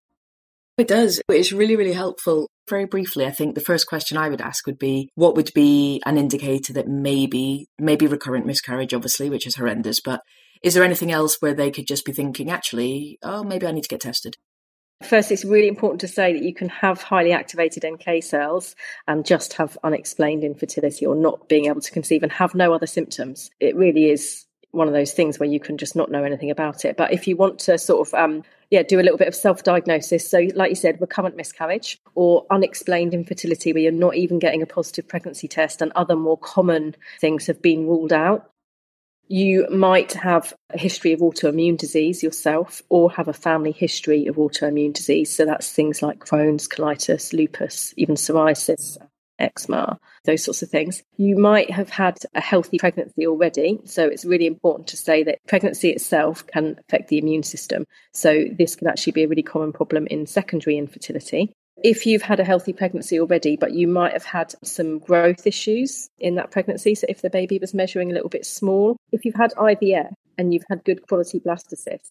It 0.76 0.88
does. 0.88 1.20
It's 1.28 1.52
really, 1.52 1.76
really 1.76 1.92
helpful. 1.92 2.48
Very 2.68 2.84
briefly, 2.84 3.26
I 3.26 3.30
think 3.30 3.54
the 3.54 3.60
first 3.60 3.86
question 3.86 4.16
I 4.16 4.28
would 4.28 4.40
ask 4.40 4.66
would 4.66 4.78
be 4.78 5.08
what 5.14 5.36
would 5.36 5.52
be 5.54 6.02
an 6.04 6.18
indicator 6.18 6.72
that 6.72 6.88
maybe, 6.88 7.66
maybe 7.78 8.06
recurrent 8.06 8.46
miscarriage, 8.46 8.92
obviously, 8.92 9.30
which 9.30 9.46
is 9.46 9.56
horrendous, 9.56 10.00
but 10.00 10.20
is 10.64 10.74
there 10.74 10.82
anything 10.82 11.12
else 11.12 11.36
where 11.40 11.54
they 11.54 11.70
could 11.70 11.86
just 11.86 12.04
be 12.04 12.12
thinking, 12.12 12.50
actually, 12.50 13.18
oh, 13.22 13.44
maybe 13.44 13.66
I 13.66 13.70
need 13.70 13.82
to 13.82 13.88
get 13.88 14.00
tested? 14.00 14.36
First, 15.02 15.30
it's 15.30 15.44
really 15.44 15.68
important 15.68 16.00
to 16.00 16.08
say 16.08 16.32
that 16.32 16.42
you 16.42 16.54
can 16.54 16.70
have 16.70 17.02
highly 17.02 17.32
activated 17.32 17.84
NK 17.86 18.22
cells 18.22 18.74
and 19.06 19.26
just 19.26 19.52
have 19.54 19.76
unexplained 19.84 20.42
infertility 20.42 21.04
or 21.04 21.14
not 21.14 21.48
being 21.48 21.66
able 21.66 21.82
to 21.82 21.90
conceive 21.90 22.22
and 22.22 22.32
have 22.32 22.54
no 22.54 22.72
other 22.72 22.86
symptoms. 22.86 23.50
It 23.60 23.76
really 23.76 24.10
is 24.10 24.46
one 24.74 24.88
of 24.88 24.94
those 24.94 25.12
things 25.12 25.38
where 25.38 25.48
you 25.48 25.60
can 25.60 25.78
just 25.78 25.96
not 25.96 26.10
know 26.10 26.24
anything 26.24 26.50
about 26.50 26.84
it. 26.84 26.96
But 26.96 27.12
if 27.12 27.26
you 27.26 27.36
want 27.36 27.58
to 27.60 27.78
sort 27.78 28.08
of, 28.08 28.14
um, 28.14 28.42
yeah, 28.70 28.82
do 28.82 29.00
a 29.00 29.02
little 29.02 29.18
bit 29.18 29.28
of 29.28 29.34
self 29.34 29.62
diagnosis, 29.62 30.28
so 30.28 30.46
like 30.54 30.70
you 30.70 30.76
said, 30.76 31.00
recurrent 31.00 31.36
miscarriage 31.36 31.98
or 32.14 32.46
unexplained 32.50 33.14
infertility 33.14 33.72
where 33.72 33.82
you're 33.82 33.92
not 33.92 34.16
even 34.16 34.38
getting 34.38 34.62
a 34.62 34.66
positive 34.66 35.06
pregnancy 35.06 35.48
test 35.48 35.80
and 35.80 35.92
other 35.94 36.16
more 36.16 36.38
common 36.38 36.94
things 37.20 37.46
have 37.46 37.62
been 37.62 37.86
ruled 37.86 38.12
out, 38.12 38.50
you 39.28 39.66
might 39.70 40.12
have 40.12 40.52
a 40.70 40.78
history 40.78 41.12
of 41.12 41.20
autoimmune 41.20 41.78
disease 41.78 42.22
yourself 42.22 42.82
or 42.90 43.10
have 43.10 43.28
a 43.28 43.32
family 43.32 43.72
history 43.72 44.26
of 44.26 44.36
autoimmune 44.36 44.92
disease. 44.92 45.34
So 45.34 45.46
that's 45.46 45.70
things 45.70 46.02
like 46.02 46.18
Crohn's, 46.18 46.68
colitis, 46.68 47.32
lupus, 47.32 47.94
even 47.96 48.16
psoriasis. 48.16 48.98
Eczema, 49.38 49.98
those 50.24 50.44
sorts 50.44 50.62
of 50.62 50.70
things. 50.70 51.02
You 51.16 51.36
might 51.36 51.70
have 51.70 51.88
had 51.88 52.18
a 52.34 52.40
healthy 52.40 52.78
pregnancy 52.78 53.26
already. 53.26 53.80
So 53.84 54.06
it's 54.06 54.24
really 54.24 54.46
important 54.46 54.88
to 54.88 54.96
say 54.96 55.22
that 55.24 55.38
pregnancy 55.46 55.90
itself 55.90 56.46
can 56.46 56.76
affect 56.88 57.08
the 57.08 57.18
immune 57.18 57.42
system. 57.42 57.84
So 58.12 58.44
this 58.56 58.76
can 58.76 58.88
actually 58.88 59.12
be 59.12 59.24
a 59.24 59.28
really 59.28 59.42
common 59.42 59.72
problem 59.72 60.06
in 60.06 60.26
secondary 60.26 60.78
infertility. 60.78 61.52
If 61.82 62.06
you've 62.06 62.22
had 62.22 62.40
a 62.40 62.44
healthy 62.44 62.72
pregnancy 62.72 63.18
already, 63.18 63.56
but 63.56 63.72
you 63.72 63.88
might 63.88 64.12
have 64.12 64.24
had 64.24 64.54
some 64.62 64.98
growth 64.98 65.46
issues 65.46 66.08
in 66.18 66.36
that 66.36 66.50
pregnancy, 66.50 66.94
so 66.94 67.06
if 67.08 67.20
the 67.20 67.30
baby 67.30 67.58
was 67.58 67.74
measuring 67.74 68.10
a 68.10 68.14
little 68.14 68.28
bit 68.28 68.46
small, 68.46 68.96
if 69.12 69.24
you've 69.24 69.34
had 69.34 69.52
IVF 69.52 70.12
and 70.38 70.54
you've 70.54 70.64
had 70.70 70.84
good 70.84 71.06
quality 71.06 71.40
blastocysts, 71.40 72.10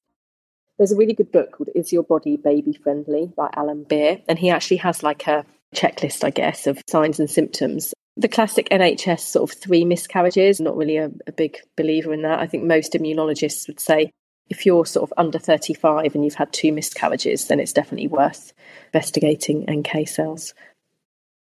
there's 0.77 0.91
a 0.91 0.97
really 0.97 1.13
good 1.13 1.31
book 1.31 1.51
called 1.51 1.69
Is 1.75 1.93
Your 1.93 2.03
Body 2.03 2.35
Baby 2.35 2.73
Friendly 2.73 3.31
by 3.35 3.49
Alan 3.55 3.83
Beer, 3.83 4.21
and 4.27 4.37
he 4.37 4.49
actually 4.49 4.77
has 4.77 5.01
like 5.01 5.27
a 5.27 5.45
checklist, 5.73 6.23
I 6.23 6.29
guess, 6.29 6.67
of 6.67 6.81
signs 6.89 7.19
and 7.19 7.29
symptoms. 7.29 7.93
The 8.15 8.27
classic 8.27 8.69
NHS 8.69 9.21
sort 9.21 9.49
of 9.51 9.57
three 9.57 9.85
miscarriages, 9.85 10.59
not 10.59 10.77
really 10.77 10.97
a, 10.97 11.11
a 11.27 11.31
big 11.31 11.57
believer 11.75 12.13
in 12.13 12.21
that. 12.21 12.39
I 12.39 12.47
think 12.47 12.63
most 12.63 12.93
immunologists 12.93 13.67
would 13.67 13.79
say 13.79 14.11
if 14.49 14.65
you're 14.65 14.85
sort 14.85 15.09
of 15.09 15.13
under 15.17 15.39
35 15.39 16.13
and 16.13 16.23
you've 16.23 16.35
had 16.35 16.53
two 16.53 16.71
miscarriages, 16.71 17.47
then 17.47 17.59
it's 17.59 17.73
definitely 17.73 18.07
worth 18.07 18.53
investigating 18.93 19.65
NK 19.69 20.07
cells. 20.07 20.53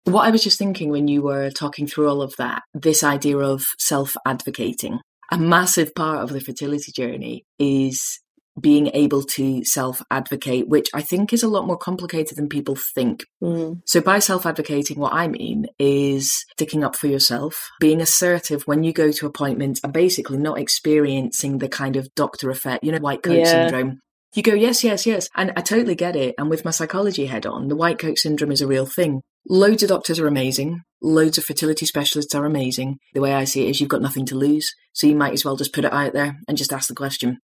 What 0.04 0.26
I 0.26 0.30
was 0.30 0.42
just 0.42 0.58
thinking 0.58 0.90
when 0.90 1.08
you 1.08 1.22
were 1.22 1.50
talking 1.50 1.86
through 1.86 2.08
all 2.08 2.22
of 2.22 2.34
that, 2.36 2.62
this 2.74 3.04
idea 3.04 3.38
of 3.38 3.64
self 3.78 4.14
advocating, 4.26 4.98
a 5.30 5.38
massive 5.38 5.94
part 5.94 6.22
of 6.22 6.30
the 6.30 6.40
fertility 6.40 6.92
journey 6.92 7.44
is 7.58 8.20
being 8.60 8.88
able 8.94 9.22
to 9.22 9.64
self 9.64 10.02
advocate, 10.10 10.68
which 10.68 10.88
I 10.94 11.02
think 11.02 11.32
is 11.32 11.42
a 11.42 11.48
lot 11.48 11.66
more 11.66 11.76
complicated 11.76 12.36
than 12.36 12.48
people 12.48 12.76
think. 12.94 13.24
Mm. 13.42 13.80
So, 13.86 14.00
by 14.00 14.18
self 14.18 14.46
advocating, 14.46 14.98
what 14.98 15.12
I 15.12 15.28
mean 15.28 15.66
is 15.78 16.32
sticking 16.52 16.84
up 16.84 16.96
for 16.96 17.06
yourself, 17.06 17.68
being 17.80 18.00
assertive 18.00 18.62
when 18.66 18.84
you 18.84 18.92
go 18.92 19.12
to 19.12 19.26
appointments, 19.26 19.80
and 19.82 19.92
basically 19.92 20.38
not 20.38 20.58
experiencing 20.58 21.58
the 21.58 21.68
kind 21.68 21.96
of 21.96 22.14
doctor 22.14 22.50
effect, 22.50 22.84
you 22.84 22.92
know, 22.92 22.98
white 22.98 23.22
coat 23.22 23.38
yeah. 23.38 23.44
syndrome. 23.44 24.00
You 24.34 24.44
go, 24.44 24.54
yes, 24.54 24.84
yes, 24.84 25.06
yes. 25.06 25.28
And 25.34 25.52
I 25.56 25.60
totally 25.60 25.96
get 25.96 26.14
it. 26.14 26.36
And 26.38 26.48
with 26.48 26.64
my 26.64 26.70
psychology 26.70 27.26
head 27.26 27.46
on, 27.46 27.66
the 27.66 27.74
white 27.74 27.98
coat 27.98 28.16
syndrome 28.16 28.52
is 28.52 28.60
a 28.60 28.66
real 28.66 28.86
thing. 28.86 29.22
Loads 29.48 29.82
of 29.82 29.88
doctors 29.88 30.20
are 30.20 30.28
amazing. 30.28 30.82
Loads 31.02 31.36
of 31.36 31.44
fertility 31.44 31.84
specialists 31.84 32.34
are 32.34 32.44
amazing. 32.44 32.98
The 33.14 33.20
way 33.20 33.34
I 33.34 33.44
see 33.44 33.66
it 33.66 33.70
is 33.70 33.80
you've 33.80 33.88
got 33.88 34.02
nothing 34.02 34.26
to 34.26 34.36
lose. 34.36 34.72
So 34.92 35.08
you 35.08 35.16
might 35.16 35.32
as 35.32 35.44
well 35.44 35.56
just 35.56 35.72
put 35.72 35.84
it 35.84 35.92
out 35.92 36.12
there 36.12 36.38
and 36.46 36.56
just 36.56 36.72
ask 36.72 36.88
the 36.88 36.94
question. 36.94 37.38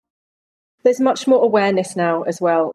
There's 0.85 1.01
much 1.01 1.27
more 1.27 1.45
awareness 1.45 1.97
now 1.97 2.23
as 2.23 2.41
well. 2.41 2.73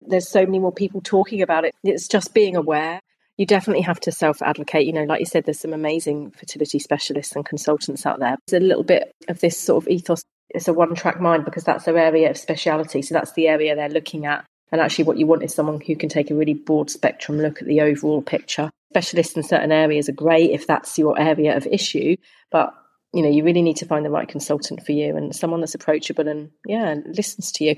There's 0.00 0.28
so 0.28 0.44
many 0.44 0.58
more 0.58 0.72
people 0.72 1.00
talking 1.00 1.42
about 1.42 1.64
it. 1.64 1.74
It's 1.84 2.08
just 2.08 2.34
being 2.34 2.56
aware. 2.56 3.00
You 3.36 3.46
definitely 3.46 3.82
have 3.82 4.00
to 4.00 4.12
self 4.12 4.42
advocate. 4.42 4.86
You 4.86 4.92
know, 4.92 5.04
like 5.04 5.20
you 5.20 5.26
said, 5.26 5.44
there's 5.44 5.60
some 5.60 5.72
amazing 5.72 6.32
fertility 6.32 6.78
specialists 6.78 7.34
and 7.34 7.46
consultants 7.46 8.04
out 8.04 8.18
there. 8.18 8.36
There's 8.46 8.62
a 8.62 8.66
little 8.66 8.84
bit 8.84 9.12
of 9.28 9.40
this 9.40 9.56
sort 9.56 9.84
of 9.84 9.88
ethos. 9.88 10.22
It's 10.50 10.68
a 10.68 10.72
one 10.72 10.94
track 10.94 11.20
mind 11.20 11.44
because 11.44 11.64
that's 11.64 11.84
their 11.84 11.96
area 11.96 12.30
of 12.30 12.36
speciality. 12.36 13.00
So 13.02 13.14
that's 13.14 13.32
the 13.32 13.48
area 13.48 13.74
they're 13.74 13.88
looking 13.88 14.26
at. 14.26 14.44
And 14.70 14.80
actually, 14.80 15.04
what 15.04 15.18
you 15.18 15.26
want 15.26 15.42
is 15.42 15.54
someone 15.54 15.80
who 15.80 15.96
can 15.96 16.08
take 16.08 16.30
a 16.30 16.34
really 16.34 16.54
broad 16.54 16.90
spectrum 16.90 17.38
look 17.38 17.60
at 17.60 17.68
the 17.68 17.82
overall 17.82 18.22
picture. 18.22 18.70
Specialists 18.90 19.36
in 19.36 19.42
certain 19.42 19.72
areas 19.72 20.08
are 20.08 20.12
great 20.12 20.50
if 20.50 20.66
that's 20.66 20.98
your 20.98 21.18
area 21.18 21.56
of 21.56 21.66
issue, 21.66 22.16
but 22.50 22.74
you 23.12 23.22
know, 23.22 23.28
you 23.28 23.44
really 23.44 23.62
need 23.62 23.76
to 23.76 23.86
find 23.86 24.04
the 24.04 24.10
right 24.10 24.28
consultant 24.28 24.84
for 24.84 24.92
you 24.92 25.16
and 25.16 25.34
someone 25.34 25.60
that's 25.60 25.74
approachable 25.74 26.28
and 26.28 26.50
yeah, 26.66 26.96
listens 27.06 27.52
to 27.52 27.64
you. 27.64 27.76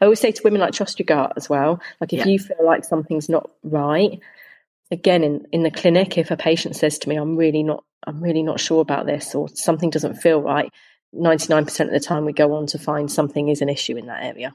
I 0.00 0.04
always 0.04 0.20
say 0.20 0.32
to 0.32 0.42
women 0.44 0.60
like 0.60 0.72
trust 0.72 0.98
your 0.98 1.06
gut 1.06 1.32
as 1.36 1.48
well. 1.48 1.80
Like 2.00 2.12
if 2.12 2.20
yeah. 2.20 2.32
you 2.32 2.38
feel 2.38 2.64
like 2.64 2.84
something's 2.84 3.28
not 3.28 3.50
right, 3.62 4.20
again 4.90 5.24
in, 5.24 5.46
in 5.52 5.62
the 5.62 5.70
clinic, 5.70 6.18
if 6.18 6.30
a 6.30 6.36
patient 6.36 6.76
says 6.76 6.98
to 7.00 7.08
me, 7.08 7.16
I'm 7.16 7.36
really 7.36 7.62
not 7.62 7.84
I'm 8.06 8.22
really 8.22 8.42
not 8.42 8.60
sure 8.60 8.80
about 8.80 9.06
this 9.06 9.34
or 9.34 9.48
something 9.48 9.90
doesn't 9.90 10.16
feel 10.16 10.42
right, 10.42 10.70
99% 11.14 11.80
of 11.80 11.90
the 11.90 12.00
time 12.00 12.24
we 12.24 12.32
go 12.32 12.54
on 12.54 12.66
to 12.66 12.78
find 12.78 13.10
something 13.10 13.48
is 13.48 13.62
an 13.62 13.68
issue 13.68 13.96
in 13.96 14.06
that 14.06 14.24
area. 14.24 14.54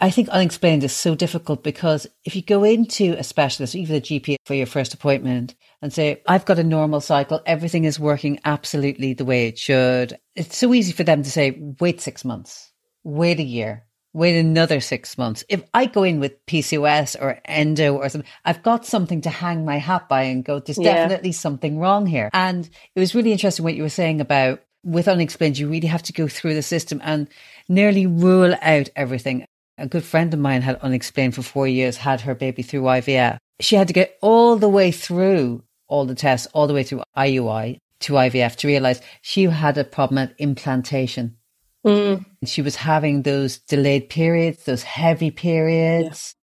I 0.00 0.10
think 0.10 0.28
unexplained 0.28 0.82
is 0.82 0.92
so 0.92 1.14
difficult 1.14 1.62
because 1.62 2.06
if 2.24 2.34
you 2.34 2.42
go 2.42 2.64
into 2.64 3.14
a 3.16 3.22
specialist, 3.22 3.74
even 3.74 3.96
a 3.96 4.00
GP 4.00 4.36
for 4.44 4.54
your 4.54 4.66
first 4.66 4.92
appointment 4.92 5.54
and 5.80 5.92
say, 5.92 6.22
I've 6.26 6.44
got 6.44 6.58
a 6.58 6.64
normal 6.64 7.00
cycle, 7.00 7.40
everything 7.46 7.84
is 7.84 8.00
working 8.00 8.40
absolutely 8.44 9.14
the 9.14 9.24
way 9.24 9.46
it 9.46 9.58
should. 9.58 10.18
It's 10.34 10.56
so 10.56 10.74
easy 10.74 10.92
for 10.92 11.04
them 11.04 11.22
to 11.22 11.30
say, 11.30 11.58
wait 11.80 12.00
six 12.00 12.24
months, 12.24 12.72
wait 13.04 13.38
a 13.38 13.44
year, 13.44 13.86
wait 14.12 14.36
another 14.36 14.80
six 14.80 15.16
months. 15.16 15.44
If 15.48 15.62
I 15.72 15.86
go 15.86 16.02
in 16.02 16.18
with 16.18 16.44
PCOS 16.46 17.16
or 17.20 17.40
endo 17.44 17.94
or 17.94 18.08
something, 18.08 18.30
I've 18.44 18.64
got 18.64 18.84
something 18.84 19.20
to 19.22 19.30
hang 19.30 19.64
my 19.64 19.76
hat 19.78 20.08
by 20.08 20.22
and 20.22 20.44
go, 20.44 20.58
there's 20.58 20.78
yeah. 20.78 20.94
definitely 20.94 21.32
something 21.32 21.78
wrong 21.78 22.06
here. 22.06 22.30
And 22.32 22.68
it 22.96 23.00
was 23.00 23.14
really 23.14 23.32
interesting 23.32 23.64
what 23.64 23.74
you 23.74 23.84
were 23.84 23.88
saying 23.88 24.20
about 24.20 24.60
with 24.84 25.08
unexplained, 25.08 25.56
you 25.56 25.68
really 25.68 25.88
have 25.88 26.02
to 26.02 26.12
go 26.12 26.28
through 26.28 26.54
the 26.54 26.62
system 26.62 27.00
and 27.04 27.28
nearly 27.68 28.06
rule 28.06 28.54
out 28.60 28.90
everything. 28.94 29.46
A 29.76 29.86
good 29.86 30.04
friend 30.04 30.32
of 30.32 30.40
mine 30.40 30.62
had 30.62 30.76
unexplained 30.76 31.34
for 31.34 31.42
four 31.42 31.66
years, 31.66 31.96
had 31.96 32.20
her 32.22 32.34
baby 32.34 32.62
through 32.62 32.82
IVF. 32.82 33.38
She 33.60 33.76
had 33.76 33.88
to 33.88 33.94
get 33.94 34.16
all 34.20 34.56
the 34.56 34.68
way 34.68 34.90
through 34.90 35.62
all 35.88 36.04
the 36.04 36.14
tests, 36.14 36.46
all 36.52 36.66
the 36.66 36.74
way 36.74 36.84
through 36.84 37.02
IUI 37.16 37.78
to 38.00 38.12
IVF 38.14 38.56
to 38.56 38.68
realize 38.68 39.00
she 39.22 39.44
had 39.44 39.78
a 39.78 39.84
problem 39.84 40.18
at 40.18 40.34
implantation. 40.38 41.36
Mm. 41.84 42.24
She 42.44 42.62
was 42.62 42.76
having 42.76 43.22
those 43.22 43.58
delayed 43.58 44.08
periods, 44.08 44.64
those 44.64 44.82
heavy 44.82 45.30
periods. 45.30 46.34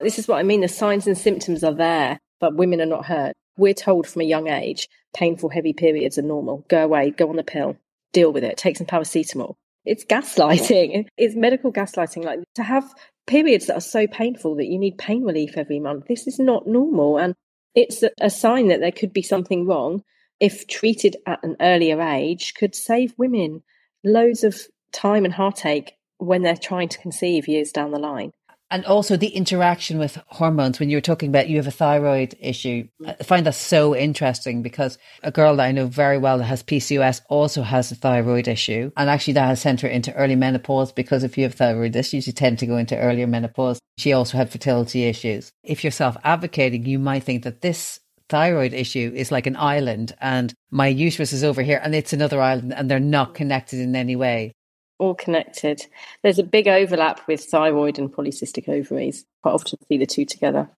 Yeah. 0.00 0.04
This 0.04 0.18
is 0.18 0.28
what 0.28 0.38
I 0.38 0.42
mean. 0.42 0.60
The 0.60 0.68
signs 0.68 1.06
and 1.06 1.16
symptoms 1.16 1.62
are 1.64 1.74
there, 1.74 2.18
but 2.40 2.56
women 2.56 2.80
are 2.80 2.86
not 2.86 3.06
heard. 3.06 3.32
We're 3.56 3.74
told 3.74 4.06
from 4.06 4.22
a 4.22 4.26
young 4.26 4.48
age 4.48 4.88
painful, 5.14 5.50
heavy 5.50 5.72
periods 5.72 6.18
are 6.18 6.22
normal. 6.22 6.64
Go 6.68 6.84
away, 6.84 7.10
go 7.10 7.28
on 7.28 7.36
the 7.36 7.44
pill, 7.44 7.76
deal 8.12 8.32
with 8.32 8.44
it, 8.44 8.56
take 8.56 8.76
some 8.76 8.86
paracetamol. 8.86 9.56
It's 9.84 10.04
gaslighting. 10.04 11.06
It's 11.16 11.34
medical 11.34 11.72
gaslighting. 11.72 12.24
Like 12.24 12.40
to 12.54 12.62
have 12.62 12.94
periods 13.26 13.66
that 13.66 13.76
are 13.76 13.80
so 13.80 14.06
painful 14.06 14.56
that 14.56 14.66
you 14.66 14.78
need 14.78 14.98
pain 14.98 15.22
relief 15.24 15.56
every 15.56 15.80
month. 15.80 16.06
This 16.06 16.26
is 16.26 16.38
not 16.38 16.66
normal. 16.66 17.18
And 17.18 17.34
it's 17.74 18.04
a, 18.20 18.30
sign 18.30 18.68
that 18.68 18.80
there 18.80 18.92
could 18.92 19.12
be 19.12 19.22
something 19.22 19.66
wrong. 19.66 20.02
If 20.40 20.66
treated 20.66 21.16
at 21.26 21.42
an 21.42 21.56
earlier 21.60 22.00
age, 22.00 22.54
could 22.54 22.74
save 22.74 23.14
women 23.16 23.62
loads 24.04 24.44
of 24.44 24.60
time 24.92 25.24
and 25.24 25.32
heartache 25.32 25.92
when 26.18 26.42
they're 26.42 26.56
trying 26.56 26.88
to 26.88 26.98
conceive 26.98 27.48
years 27.48 27.72
down 27.72 27.92
the 27.92 27.98
line 27.98 28.32
and 28.72 28.86
also 28.86 29.18
the 29.18 29.28
interaction 29.28 29.98
with 29.98 30.18
hormones. 30.28 30.80
When 30.80 30.88
you 30.88 30.96
were 30.96 31.02
talking 31.02 31.28
about 31.28 31.48
you 31.48 31.58
have 31.58 31.66
a 31.66 31.70
thyroid 31.70 32.34
issue. 32.40 32.88
I 33.06 33.22
find 33.22 33.44
that 33.46 33.54
so 33.54 33.94
interesting 33.94 34.62
because 34.62 34.98
a 35.22 35.30
girl 35.30 35.56
that 35.56 35.64
i 35.64 35.72
know 35.72 35.86
very 35.86 36.18
well 36.18 36.38
that 36.38 36.44
has 36.44 36.62
pcos 36.62 37.20
also 37.28 37.62
has 37.62 37.92
a 37.92 37.94
thyroid 37.94 38.48
issue. 38.48 38.90
And 38.96 39.10
actually 39.10 39.34
that 39.34 39.46
has 39.46 39.60
sent 39.60 39.82
her 39.82 39.88
into 39.88 40.12
early 40.14 40.36
menopause 40.36 40.90
because 40.90 41.22
if 41.22 41.36
you 41.36 41.44
have 41.44 41.54
thyroid 41.54 41.94
issues 41.94 42.26
you 42.26 42.32
tend 42.32 42.58
to 42.60 42.66
go 42.66 42.78
into 42.78 42.98
earlier 42.98 43.26
menopause. 43.26 43.78
She 43.98 44.14
also 44.14 44.38
had 44.38 44.50
fertility 44.50 45.04
issues. 45.04 45.52
If 45.62 45.84
you're 45.84 45.90
self-advocating 45.90 46.86
you 46.86 46.98
might 46.98 47.24
think 47.24 47.44
that 47.44 47.60
this 47.60 48.00
thyroid 48.30 48.72
issue 48.72 49.12
is 49.14 49.30
like 49.30 49.46
an 49.46 49.56
island 49.56 50.14
and 50.18 50.54
my 50.70 50.86
uterus 50.86 51.34
is 51.34 51.44
over 51.44 51.60
here 51.60 51.78
and 51.84 51.94
it's 51.94 52.14
another 52.14 52.40
island 52.40 52.72
and 52.72 52.90
they're 52.90 52.98
not 52.98 53.34
connected 53.34 53.78
in 53.78 53.94
any 53.94 54.16
way 54.16 54.52
all 54.98 55.14
connected. 55.14 55.86
There's 56.22 56.38
a 56.38 56.44
big 56.44 56.68
overlap 56.68 57.26
with 57.26 57.44
thyroid 57.44 57.98
and 57.98 58.12
polycystic 58.12 58.68
ovaries. 58.68 59.24
Quite 59.42 59.52
often 59.52 59.78
see 59.88 59.98
the 59.98 60.06
two 60.06 60.24
together. 60.24 60.70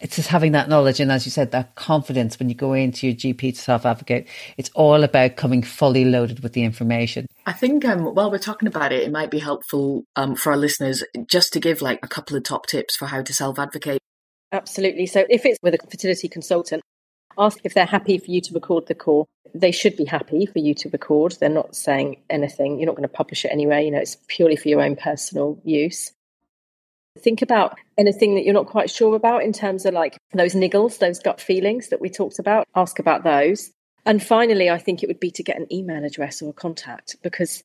It's 0.00 0.16
just 0.16 0.28
having 0.28 0.52
that 0.52 0.68
knowledge 0.68 1.00
and, 1.00 1.10
as 1.10 1.26
you 1.26 1.30
said, 1.30 1.50
that 1.50 1.74
confidence 1.74 2.38
when 2.38 2.48
you 2.48 2.54
go 2.54 2.72
into 2.72 3.06
your 3.06 3.16
GP 3.16 3.54
to 3.54 3.60
self 3.60 3.84
advocate. 3.84 4.28
It's 4.56 4.70
all 4.74 5.02
about 5.02 5.36
coming 5.36 5.62
fully 5.62 6.04
loaded 6.04 6.40
with 6.40 6.52
the 6.52 6.62
information. 6.62 7.26
I 7.46 7.52
think 7.52 7.84
um, 7.84 8.14
while 8.14 8.30
we're 8.30 8.38
talking 8.38 8.68
about 8.68 8.92
it, 8.92 9.02
it 9.02 9.10
might 9.10 9.30
be 9.30 9.38
helpful 9.38 10.04
um, 10.16 10.36
for 10.36 10.52
our 10.52 10.58
listeners 10.58 11.02
just 11.26 11.52
to 11.54 11.60
give 11.60 11.82
like 11.82 11.98
a 12.02 12.08
couple 12.08 12.36
of 12.36 12.44
top 12.44 12.66
tips 12.66 12.96
for 12.96 13.06
how 13.06 13.22
to 13.22 13.32
self 13.32 13.58
advocate. 13.58 14.00
Absolutely. 14.52 15.06
So, 15.06 15.26
if 15.28 15.44
it's 15.44 15.58
with 15.62 15.74
a 15.74 15.78
fertility 15.90 16.28
consultant, 16.28 16.82
ask 17.36 17.58
if 17.64 17.74
they're 17.74 17.86
happy 17.86 18.18
for 18.18 18.30
you 18.30 18.40
to 18.40 18.54
record 18.54 18.86
the 18.86 18.94
call. 18.94 19.26
They 19.54 19.70
should 19.70 19.96
be 19.96 20.04
happy 20.04 20.46
for 20.46 20.58
you 20.58 20.74
to 20.74 20.88
record. 20.90 21.36
They're 21.38 21.48
not 21.48 21.74
saying 21.74 22.20
anything. 22.30 22.78
You're 22.78 22.86
not 22.86 22.96
going 22.96 23.08
to 23.08 23.14
publish 23.14 23.44
it 23.44 23.48
anyway. 23.48 23.84
You 23.84 23.90
know, 23.90 23.98
it's 23.98 24.16
purely 24.28 24.56
for 24.56 24.68
your 24.68 24.82
own 24.82 24.96
personal 24.96 25.60
use. 25.64 26.12
Think 27.18 27.42
about 27.42 27.78
anything 27.96 28.34
that 28.34 28.44
you're 28.44 28.54
not 28.54 28.66
quite 28.66 28.90
sure 28.90 29.16
about 29.16 29.42
in 29.42 29.52
terms 29.52 29.84
of 29.84 29.94
like 29.94 30.16
those 30.32 30.54
niggles, 30.54 30.98
those 30.98 31.18
gut 31.18 31.40
feelings 31.40 31.88
that 31.88 32.00
we 32.00 32.08
talked 32.08 32.38
about. 32.38 32.66
Ask 32.74 32.98
about 32.98 33.24
those. 33.24 33.70
And 34.06 34.22
finally, 34.22 34.70
I 34.70 34.78
think 34.78 35.02
it 35.02 35.08
would 35.08 35.20
be 35.20 35.30
to 35.32 35.42
get 35.42 35.58
an 35.58 35.72
email 35.72 36.04
address 36.04 36.40
or 36.40 36.50
a 36.50 36.54
contact 36.54 37.16
because 37.22 37.62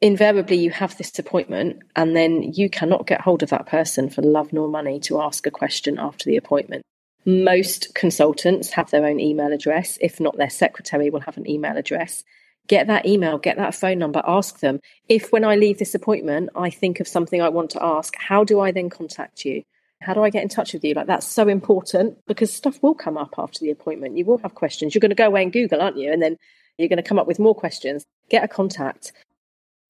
invariably 0.00 0.56
you 0.56 0.70
have 0.70 0.96
this 0.96 1.18
appointment 1.18 1.82
and 1.96 2.16
then 2.16 2.52
you 2.54 2.70
cannot 2.70 3.06
get 3.06 3.20
hold 3.20 3.42
of 3.42 3.50
that 3.50 3.66
person 3.66 4.08
for 4.08 4.22
love 4.22 4.52
nor 4.52 4.68
money 4.68 5.00
to 5.00 5.20
ask 5.20 5.46
a 5.46 5.50
question 5.50 5.98
after 5.98 6.24
the 6.26 6.36
appointment. 6.36 6.82
Most 7.24 7.94
consultants 7.94 8.70
have 8.70 8.90
their 8.90 9.04
own 9.04 9.20
email 9.20 9.52
address. 9.52 9.98
If 10.00 10.20
not, 10.20 10.36
their 10.36 10.50
secretary 10.50 11.10
will 11.10 11.20
have 11.20 11.36
an 11.36 11.48
email 11.48 11.76
address. 11.76 12.24
Get 12.66 12.86
that 12.86 13.04
email, 13.04 13.36
get 13.36 13.56
that 13.56 13.74
phone 13.74 13.98
number, 13.98 14.22
ask 14.24 14.60
them. 14.60 14.80
If 15.08 15.32
when 15.32 15.44
I 15.44 15.56
leave 15.56 15.78
this 15.78 15.94
appointment, 15.94 16.50
I 16.54 16.70
think 16.70 17.00
of 17.00 17.08
something 17.08 17.42
I 17.42 17.48
want 17.48 17.70
to 17.70 17.84
ask, 17.84 18.14
how 18.16 18.44
do 18.44 18.60
I 18.60 18.70
then 18.70 18.88
contact 18.88 19.44
you? 19.44 19.64
How 20.00 20.14
do 20.14 20.22
I 20.22 20.30
get 20.30 20.42
in 20.42 20.48
touch 20.48 20.72
with 20.72 20.82
you? 20.82 20.94
Like, 20.94 21.08
that's 21.08 21.26
so 21.26 21.48
important 21.48 22.16
because 22.26 22.52
stuff 22.52 22.82
will 22.82 22.94
come 22.94 23.18
up 23.18 23.34
after 23.36 23.60
the 23.60 23.70
appointment. 23.70 24.16
You 24.16 24.24
will 24.24 24.38
have 24.38 24.54
questions. 24.54 24.94
You're 24.94 25.00
going 25.00 25.10
to 25.10 25.16
go 25.16 25.26
away 25.26 25.42
and 25.42 25.52
Google, 25.52 25.82
aren't 25.82 25.98
you? 25.98 26.10
And 26.10 26.22
then 26.22 26.38
you're 26.78 26.88
going 26.88 26.96
to 26.96 27.02
come 27.02 27.18
up 27.18 27.26
with 27.26 27.38
more 27.38 27.54
questions. 27.54 28.06
Get 28.30 28.44
a 28.44 28.48
contact. 28.48 29.12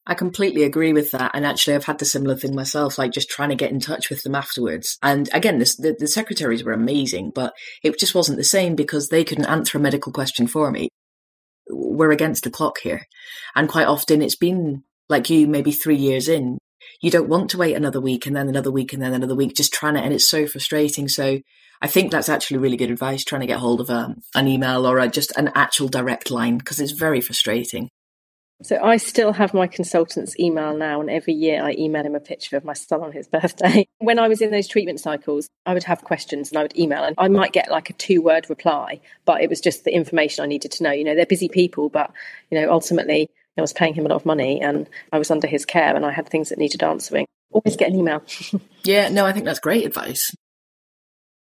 I 0.06 0.14
completely 0.14 0.64
agree 0.64 0.92
with 0.92 1.10
that. 1.12 1.32
And 1.34 1.44
actually, 1.46 1.74
I've 1.74 1.84
had 1.84 1.98
the 1.98 2.04
similar 2.04 2.36
thing 2.36 2.54
myself, 2.54 2.98
like 2.98 3.12
just 3.12 3.28
trying 3.28 3.50
to 3.50 3.54
get 3.54 3.70
in 3.70 3.80
touch 3.80 4.10
with 4.10 4.22
them 4.22 4.34
afterwards. 4.34 4.98
And 5.02 5.28
again, 5.32 5.58
this, 5.58 5.76
the, 5.76 5.94
the 5.98 6.08
secretaries 6.08 6.64
were 6.64 6.72
amazing, 6.72 7.32
but 7.34 7.52
it 7.82 7.98
just 7.98 8.14
wasn't 8.14 8.38
the 8.38 8.44
same 8.44 8.74
because 8.74 9.08
they 9.08 9.24
couldn't 9.24 9.46
answer 9.46 9.78
a 9.78 9.80
medical 9.80 10.12
question 10.12 10.46
for 10.46 10.70
me. 10.70 10.88
We're 11.68 12.12
against 12.12 12.44
the 12.44 12.50
clock 12.50 12.78
here. 12.82 13.06
And 13.54 13.68
quite 13.68 13.86
often 13.86 14.22
it's 14.22 14.36
been 14.36 14.84
like 15.08 15.28
you, 15.28 15.46
maybe 15.46 15.70
three 15.70 15.96
years 15.96 16.28
in, 16.28 16.58
you 17.02 17.10
don't 17.10 17.28
want 17.28 17.50
to 17.50 17.58
wait 17.58 17.76
another 17.76 18.00
week 18.00 18.26
and 18.26 18.34
then 18.34 18.48
another 18.48 18.70
week 18.70 18.92
and 18.92 19.02
then 19.02 19.12
another 19.12 19.34
week, 19.34 19.54
just 19.54 19.72
trying 19.72 19.94
to, 19.94 20.00
and 20.00 20.14
it's 20.14 20.28
so 20.28 20.46
frustrating. 20.46 21.08
So 21.08 21.40
I 21.82 21.86
think 21.86 22.10
that's 22.10 22.28
actually 22.28 22.58
really 22.58 22.76
good 22.76 22.90
advice, 22.90 23.24
trying 23.24 23.42
to 23.42 23.46
get 23.46 23.58
hold 23.58 23.80
of 23.80 23.90
a, 23.90 23.94
um, 23.94 24.16
an 24.34 24.48
email 24.48 24.86
or 24.86 24.98
a, 24.98 25.08
just 25.08 25.36
an 25.36 25.50
actual 25.54 25.88
direct 25.88 26.30
line 26.30 26.58
because 26.58 26.80
it's 26.80 26.92
very 26.92 27.20
frustrating. 27.20 27.90
So 28.62 28.78
I 28.82 28.98
still 28.98 29.32
have 29.32 29.54
my 29.54 29.66
consultant's 29.66 30.38
email 30.38 30.76
now, 30.76 31.00
and 31.00 31.08
every 31.08 31.32
year 31.32 31.62
I 31.62 31.74
email 31.78 32.04
him 32.04 32.14
a 32.14 32.20
picture 32.20 32.56
of 32.56 32.64
my 32.64 32.74
son 32.74 33.02
on 33.02 33.12
his 33.12 33.26
birthday. 33.32 33.86
When 33.98 34.18
I 34.18 34.28
was 34.28 34.42
in 34.42 34.50
those 34.50 34.68
treatment 34.68 35.00
cycles, 35.00 35.48
I 35.64 35.74
would 35.74 35.84
have 35.84 36.04
questions 36.04 36.50
and 36.50 36.58
I 36.58 36.62
would 36.62 36.78
email, 36.78 37.02
and 37.04 37.14
I 37.18 37.28
might 37.28 37.52
get 37.52 37.70
like 37.70 37.90
a 37.90 37.94
two 37.94 38.20
word 38.22 38.50
reply, 38.50 39.00
but 39.24 39.40
it 39.40 39.48
was 39.48 39.60
just 39.60 39.84
the 39.84 39.94
information 39.94 40.44
I 40.44 40.48
needed 40.48 40.72
to 40.72 40.82
know. 40.82 40.92
You 40.92 41.04
know, 41.04 41.14
they're 41.14 41.26
busy 41.26 41.48
people, 41.48 41.88
but 41.88 42.12
you 42.50 42.60
know, 42.60 42.70
ultimately 42.70 43.30
I 43.56 43.62
was 43.62 43.72
paying 43.72 43.94
him 43.94 44.06
a 44.06 44.08
lot 44.08 44.16
of 44.16 44.26
money 44.26 44.60
and 44.60 44.88
I 45.12 45.18
was 45.18 45.30
under 45.30 45.46
his 45.46 45.64
care 45.64 45.94
and 45.94 46.04
I 46.04 46.12
had 46.12 46.28
things 46.28 46.48
that 46.48 46.58
needed 46.58 46.82
answering. 46.82 47.26
Always 47.52 47.76
get 47.76 47.90
an 47.90 47.98
email. 47.98 48.22
yeah, 48.84 49.08
no, 49.08 49.26
I 49.26 49.32
think 49.32 49.44
that's 49.44 49.60
great 49.60 49.84
advice. 49.84 50.30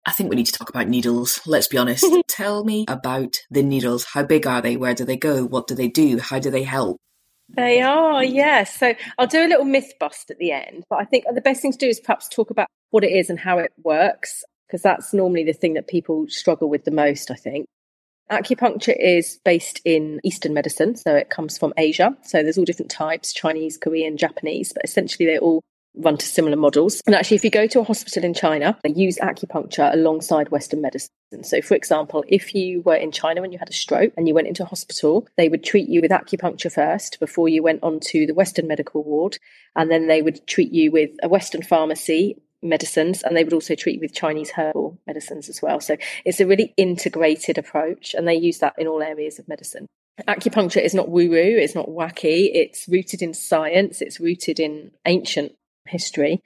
I 0.06 0.12
think 0.12 0.30
we 0.30 0.36
need 0.36 0.48
to 0.48 0.52
talk 0.52 0.70
about 0.70 0.88
needles. 0.88 1.40
Let's 1.46 1.68
be 1.68 1.78
honest. 1.78 2.06
Tell 2.28 2.64
me 2.64 2.86
about 2.88 3.38
the 3.52 3.62
needles. 3.62 4.06
How 4.14 4.24
big 4.24 4.48
are 4.48 4.62
they? 4.62 4.76
Where 4.76 4.96
do 4.96 5.06
they 5.06 5.18
go? 5.18 5.46
What 5.46 5.68
do 5.68 5.76
they 5.76 5.88
do? 5.88 6.20
How 6.20 6.40
do 6.40 6.50
they 6.50 6.64
help? 6.64 6.98
They 7.56 7.82
are, 7.82 8.24
yes. 8.24 8.78
So 8.78 8.94
I'll 9.18 9.28
do 9.28 9.46
a 9.46 9.48
little 9.48 9.66
myth 9.66 9.94
bust 10.00 10.32
at 10.32 10.38
the 10.38 10.52
end, 10.52 10.84
but 10.90 11.00
I 11.00 11.06
think 11.06 11.26
the 11.34 11.42
best 11.42 11.62
thing 11.62 11.72
to 11.72 11.78
do 11.78 11.88
is 11.88 12.00
perhaps 12.00 12.30
talk 12.30 12.50
about 12.50 12.68
what 12.92 13.04
it 13.04 13.12
is 13.12 13.30
and 13.30 13.40
how 13.40 13.58
it 13.58 13.72
works, 13.84 14.44
because 14.68 14.82
that's 14.82 15.14
normally 15.14 15.44
the 15.44 15.54
thing 15.54 15.74
that 15.74 15.88
people 15.88 16.26
struggle 16.30 16.70
with 16.70 16.86
the 16.86 16.92
most, 16.92 17.32
I 17.32 17.36
think. 17.36 17.66
Acupuncture 18.32 18.96
is 19.00 19.40
based 19.44 19.82
in 19.86 20.20
Eastern 20.24 20.54
medicine, 20.54 20.96
so 20.96 21.16
it 21.16 21.32
comes 21.32 21.58
from 21.58 21.74
Asia. 21.78 22.16
So 22.24 22.44
there's 22.44 22.60
all 22.60 22.66
different 22.66 22.92
types 22.92 23.34
Chinese, 23.34 23.78
Korean, 23.78 24.18
Japanese, 24.18 24.72
but 24.72 24.86
essentially 24.86 25.26
they 25.26 25.40
all 25.40 25.64
run 26.00 26.18
to 26.18 26.26
similar 26.26 26.56
models. 26.56 27.02
And 27.06 27.16
actually, 27.16 27.36
if 27.36 27.44
you 27.44 27.50
go 27.50 27.68
to 27.68 27.80
a 27.82 27.84
hospital 27.84 28.24
in 28.24 28.34
China, 28.34 28.78
they 28.84 28.92
use 28.92 29.18
acupuncture 29.18 29.94
alongside 29.94 30.50
Western 30.50 30.82
medicine. 30.82 31.10
So, 31.44 31.62
for 31.62 31.76
example, 31.76 32.24
if 32.28 32.56
you 32.56 32.82
were 32.82 32.96
in 32.96 33.12
China 33.12 33.44
and 33.44 33.54
you 33.54 33.60
had 33.60 33.70
a 33.70 33.74
stroke 33.74 34.14
and 34.18 34.28
you 34.28 34.34
went 34.34 34.48
into 34.48 34.66
hospital, 34.66 35.28
they 35.38 35.50
would 35.50 35.64
treat 35.64 35.90
you 35.90 36.02
with 36.02 36.12
acupuncture 36.12 36.72
first 36.72 37.20
before 37.20 37.50
you 37.50 37.62
went 37.62 37.84
on 37.84 38.00
to 38.12 38.26
the 38.26 38.34
Western 38.34 38.68
medical 38.68 39.04
ward. 39.04 39.38
And 39.76 39.92
then 39.92 40.08
they 40.08 40.22
would 40.22 40.46
treat 40.48 40.72
you 40.72 40.92
with 40.92 41.12
a 41.22 41.30
Western 41.30 41.62
pharmacy 41.62 42.42
medicines 42.62 43.24
and 43.24 43.36
they 43.38 43.44
would 43.44 43.54
also 43.54 43.76
treat 43.76 43.96
you 43.96 44.02
with 44.02 44.14
Chinese 44.14 44.52
herbal 44.52 45.00
medicines 45.08 45.50
as 45.50 45.62
well. 45.62 45.80
So 45.80 45.98
it's 46.26 46.40
a 46.40 46.48
really 46.48 46.74
integrated 46.78 47.58
approach 47.58 48.14
and 48.14 48.28
they 48.28 48.36
use 48.36 48.60
that 48.60 48.74
in 48.78 48.88
all 48.88 49.02
areas 49.02 49.40
of 49.40 49.48
medicine. 49.48 49.86
Acupuncture 50.28 50.84
is 50.84 50.94
not 50.94 51.08
woo 51.08 51.30
woo, 51.30 51.38
it's 51.38 51.76
not 51.76 51.88
wacky, 51.88 52.50
it's 52.54 52.90
rooted 52.90 53.22
in 53.22 53.34
science, 53.34 54.02
it's 54.02 54.20
rooted 54.20 54.60
in 54.60 54.92
ancient 55.06 55.54
history, 55.86 56.42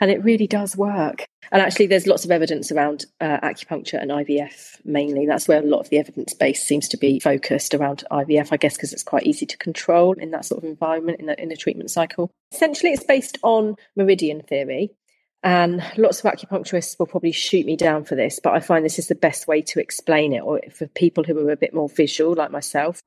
and 0.00 0.10
it 0.10 0.24
really 0.24 0.46
does 0.46 0.76
work. 0.76 1.26
And 1.52 1.62
actually, 1.62 1.86
there's 1.86 2.06
lots 2.06 2.24
of 2.24 2.30
evidence 2.30 2.72
around 2.72 3.06
uh, 3.20 3.38
acupuncture 3.40 4.00
and 4.00 4.10
IVF 4.10 4.80
mainly. 4.84 5.26
That's 5.26 5.46
where 5.46 5.60
a 5.60 5.66
lot 5.66 5.80
of 5.80 5.90
the 5.90 5.98
evidence 5.98 6.34
base 6.34 6.62
seems 6.62 6.88
to 6.88 6.96
be 6.96 7.20
focused 7.20 7.74
around 7.74 8.04
IVF, 8.10 8.48
I 8.50 8.56
guess, 8.56 8.74
because 8.74 8.92
it's 8.92 9.04
quite 9.04 9.26
easy 9.26 9.46
to 9.46 9.56
control 9.58 10.14
in 10.14 10.32
that 10.32 10.44
sort 10.44 10.62
of 10.62 10.68
environment 10.68 11.20
in 11.20 11.28
a, 11.28 11.34
in 11.34 11.52
a 11.52 11.56
treatment 11.56 11.90
cycle. 11.90 12.30
Essentially, 12.52 12.92
it's 12.92 13.04
based 13.04 13.38
on 13.42 13.76
meridian 13.96 14.42
theory. 14.42 14.90
And 15.44 15.84
lots 15.96 16.24
of 16.24 16.32
acupuncturists 16.32 16.98
will 16.98 17.06
probably 17.06 17.32
shoot 17.32 17.66
me 17.66 17.76
down 17.76 18.04
for 18.04 18.14
this, 18.14 18.38
but 18.42 18.54
I 18.54 18.60
find 18.60 18.84
this 18.84 18.98
is 18.98 19.08
the 19.08 19.14
best 19.14 19.48
way 19.48 19.60
to 19.62 19.80
explain 19.80 20.32
it, 20.32 20.40
or 20.40 20.60
for 20.72 20.86
people 20.86 21.24
who 21.24 21.48
are 21.48 21.52
a 21.52 21.56
bit 21.56 21.74
more 21.74 21.88
visual, 21.88 22.34
like 22.34 22.52
myself. 22.52 23.00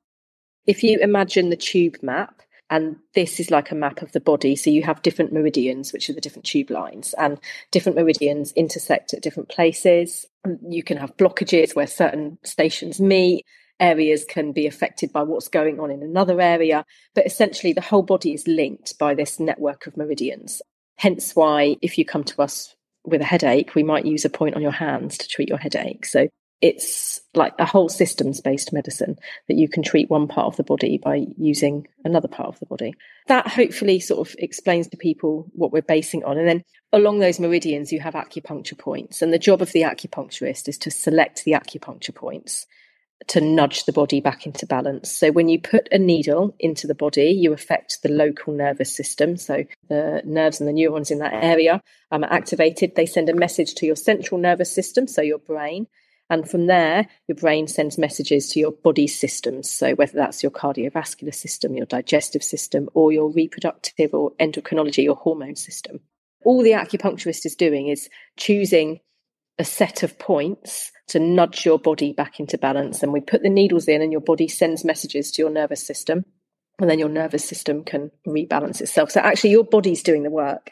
If 0.65 0.83
you 0.83 0.99
imagine 0.99 1.49
the 1.49 1.55
tube 1.55 1.97
map, 2.01 2.41
and 2.69 2.95
this 3.13 3.39
is 3.39 3.51
like 3.51 3.71
a 3.71 3.75
map 3.75 4.01
of 4.01 4.11
the 4.11 4.19
body. 4.19 4.55
So 4.55 4.69
you 4.69 4.83
have 4.83 5.01
different 5.01 5.31
meridians, 5.31 5.93
which 5.93 6.09
are 6.09 6.13
the 6.13 6.21
different 6.21 6.45
tube 6.45 6.71
lines, 6.71 7.13
and 7.17 7.39
different 7.71 7.97
meridians 7.97 8.51
intersect 8.53 9.13
at 9.13 9.21
different 9.21 9.49
places. 9.49 10.25
You 10.67 10.83
can 10.83 10.97
have 10.97 11.17
blockages 11.17 11.75
where 11.75 11.87
certain 11.87 12.37
stations 12.43 12.99
meet. 12.99 13.45
Areas 13.79 14.25
can 14.25 14.51
be 14.51 14.67
affected 14.67 15.11
by 15.11 15.23
what's 15.23 15.49
going 15.49 15.79
on 15.79 15.91
in 15.91 16.01
another 16.01 16.39
area. 16.41 16.85
But 17.13 17.27
essentially, 17.27 17.73
the 17.73 17.81
whole 17.81 18.03
body 18.03 18.33
is 18.33 18.47
linked 18.47 18.97
by 18.97 19.13
this 19.13 19.39
network 19.39 19.85
of 19.85 19.97
meridians. 19.97 20.61
Hence 20.97 21.35
why, 21.35 21.75
if 21.81 21.97
you 21.97 22.05
come 22.05 22.23
to 22.23 22.41
us 22.41 22.75
with 23.03 23.21
a 23.21 23.25
headache, 23.25 23.75
we 23.75 23.83
might 23.83 24.05
use 24.05 24.25
a 24.25 24.29
point 24.29 24.55
on 24.55 24.61
your 24.61 24.71
hands 24.71 25.17
to 25.19 25.27
treat 25.27 25.49
your 25.49 25.57
headache. 25.57 26.05
So 26.05 26.29
it's 26.65 27.21
like 27.35 27.53
a 27.59 27.65
whole 27.65 27.89
systems 27.89 28.41
based 28.41 28.73
medicine 28.73 29.19
that 29.47 29.55
you 29.55 29.69
can 29.69 29.83
treat 29.83 30.09
one 30.09 30.27
part 30.27 30.47
of 30.47 30.55
the 30.55 30.63
body 30.63 30.97
by 30.97 31.27
using 31.37 31.85
another 32.03 32.27
part 32.27 32.49
of 32.49 32.59
the 32.59 32.65
body. 32.65 32.95
That 33.27 33.47
hopefully 33.47 33.99
sort 33.99 34.27
of 34.27 34.35
explains 34.39 34.87
to 34.87 34.97
people 34.97 35.45
what 35.53 35.71
we're 35.71 35.83
basing 35.83 36.23
on. 36.23 36.39
And 36.39 36.47
then 36.47 36.63
along 36.91 37.19
those 37.19 37.39
meridians, 37.39 37.91
you 37.91 37.99
have 37.99 38.15
acupuncture 38.15 38.79
points. 38.79 39.21
And 39.21 39.31
the 39.31 39.37
job 39.37 39.61
of 39.61 39.73
the 39.73 39.83
acupuncturist 39.83 40.67
is 40.67 40.79
to 40.79 40.89
select 40.89 41.43
the 41.43 41.51
acupuncture 41.51 42.15
points 42.15 42.65
to 43.27 43.41
nudge 43.41 43.85
the 43.85 43.93
body 43.93 44.19
back 44.19 44.47
into 44.47 44.65
balance. 44.65 45.11
So 45.11 45.31
when 45.31 45.47
you 45.47 45.61
put 45.61 45.87
a 45.91 45.99
needle 45.99 46.55
into 46.59 46.87
the 46.87 46.95
body, 46.95 47.29
you 47.29 47.53
affect 47.53 48.01
the 48.01 48.09
local 48.09 48.53
nervous 48.53 48.95
system. 48.95 49.37
So 49.37 49.65
the 49.87 50.23
nerves 50.25 50.59
and 50.59 50.67
the 50.67 50.73
neurons 50.73 51.11
in 51.11 51.19
that 51.19 51.33
area 51.33 51.83
um, 52.11 52.23
are 52.23 52.33
activated. 52.33 52.95
They 52.95 53.05
send 53.05 53.29
a 53.29 53.35
message 53.35 53.75
to 53.75 53.85
your 53.85 53.95
central 53.95 54.41
nervous 54.41 54.73
system, 54.73 55.07
so 55.07 55.21
your 55.21 55.37
brain 55.37 55.85
and 56.29 56.49
from 56.49 56.65
there, 56.65 57.07
your 57.27 57.35
brain 57.35 57.67
sends 57.67 57.97
messages 57.97 58.49
to 58.49 58.59
your 58.59 58.71
body 58.71 59.07
systems. 59.07 59.69
So, 59.69 59.93
whether 59.93 60.17
that's 60.17 60.41
your 60.41 60.51
cardiovascular 60.51 61.33
system, 61.33 61.75
your 61.75 61.85
digestive 61.85 62.43
system, 62.43 62.89
or 62.93 63.11
your 63.11 63.29
reproductive 63.29 64.13
or 64.13 64.31
endocrinology 64.39 65.07
or 65.07 65.15
hormone 65.15 65.55
system. 65.55 65.99
All 66.43 66.63
the 66.63 66.71
acupuncturist 66.71 67.45
is 67.45 67.55
doing 67.55 67.87
is 67.87 68.09
choosing 68.37 69.01
a 69.57 69.63
set 69.63 70.03
of 70.03 70.17
points 70.17 70.91
to 71.07 71.19
nudge 71.19 71.65
your 71.65 71.79
body 71.79 72.11
back 72.11 72.39
into 72.39 72.57
balance. 72.57 73.03
And 73.03 73.13
we 73.13 73.21
put 73.21 73.43
the 73.43 73.49
needles 73.49 73.87
in, 73.87 74.01
and 74.01 74.11
your 74.11 74.21
body 74.21 74.47
sends 74.47 74.83
messages 74.83 75.31
to 75.31 75.43
your 75.43 75.51
nervous 75.51 75.85
system. 75.85 76.25
And 76.79 76.89
then 76.89 76.99
your 76.99 77.09
nervous 77.09 77.47
system 77.47 77.83
can 77.83 78.11
rebalance 78.27 78.81
itself. 78.81 79.11
So, 79.11 79.21
actually, 79.21 79.51
your 79.51 79.63
body's 79.63 80.01
doing 80.01 80.23
the 80.23 80.31
work. 80.31 80.71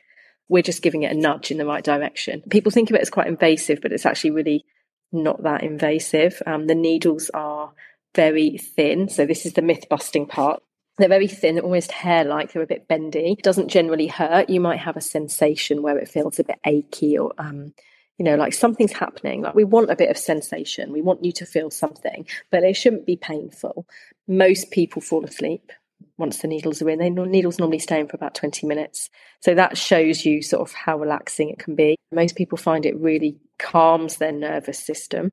We're 0.49 0.63
just 0.63 0.81
giving 0.81 1.03
it 1.03 1.11
a 1.11 1.19
nudge 1.19 1.51
in 1.51 1.57
the 1.59 1.65
right 1.65 1.83
direction. 1.83 2.41
People 2.49 2.71
think 2.71 2.89
of 2.89 2.95
it 2.95 3.01
as 3.01 3.11
quite 3.11 3.27
invasive, 3.27 3.81
but 3.81 3.91
it's 3.91 4.05
actually 4.05 4.31
really 4.31 4.65
not 5.13 5.43
that 5.43 5.63
invasive. 5.63 6.41
Um, 6.45 6.67
the 6.67 6.75
needles 6.75 7.29
are 7.33 7.71
very 8.15 8.57
thin. 8.57 9.09
So 9.09 9.25
this 9.25 9.45
is 9.45 9.53
the 9.53 9.61
myth 9.61 9.87
busting 9.89 10.27
part. 10.27 10.61
They're 10.97 11.09
very 11.09 11.27
thin, 11.27 11.59
almost 11.59 11.91
hair 11.91 12.23
like. 12.23 12.53
They're 12.53 12.61
a 12.61 12.67
bit 12.67 12.87
bendy. 12.87 13.35
It 13.37 13.43
doesn't 13.43 13.69
generally 13.69 14.07
hurt. 14.07 14.49
You 14.49 14.59
might 14.59 14.79
have 14.79 14.97
a 14.97 15.01
sensation 15.01 15.81
where 15.81 15.97
it 15.97 16.07
feels 16.07 16.39
a 16.39 16.43
bit 16.43 16.59
achy 16.65 17.17
or, 17.17 17.33
um, 17.39 17.73
you 18.19 18.25
know, 18.25 18.35
like 18.35 18.53
something's 18.53 18.91
happening. 18.91 19.41
Like 19.41 19.55
we 19.55 19.63
want 19.63 19.89
a 19.89 19.95
bit 19.95 20.11
of 20.11 20.17
sensation. 20.17 20.91
We 20.91 21.01
want 21.01 21.25
you 21.25 21.31
to 21.33 21.45
feel 21.47 21.71
something, 21.71 22.27
but 22.51 22.63
it 22.63 22.75
shouldn't 22.75 23.07
be 23.07 23.15
painful. 23.15 23.87
Most 24.27 24.69
people 24.69 25.01
fall 25.01 25.25
asleep 25.25 25.71
once 26.17 26.39
the 26.39 26.47
needles 26.47 26.81
are 26.81 26.89
in. 26.89 26.99
They 26.99 27.09
needles 27.09 27.59
normally 27.59 27.79
stay 27.79 27.99
in 27.99 28.07
for 28.07 28.15
about 28.15 28.35
20 28.35 28.67
minutes. 28.67 29.09
So 29.41 29.55
that 29.55 29.77
shows 29.77 30.25
you 30.25 30.41
sort 30.41 30.67
of 30.67 30.73
how 30.73 30.97
relaxing 30.97 31.49
it 31.49 31.59
can 31.59 31.75
be. 31.75 31.95
Most 32.11 32.35
people 32.35 32.57
find 32.57 32.85
it 32.85 32.99
really 32.99 33.37
calms 33.59 34.17
their 34.17 34.31
nervous 34.31 34.79
system. 34.79 35.29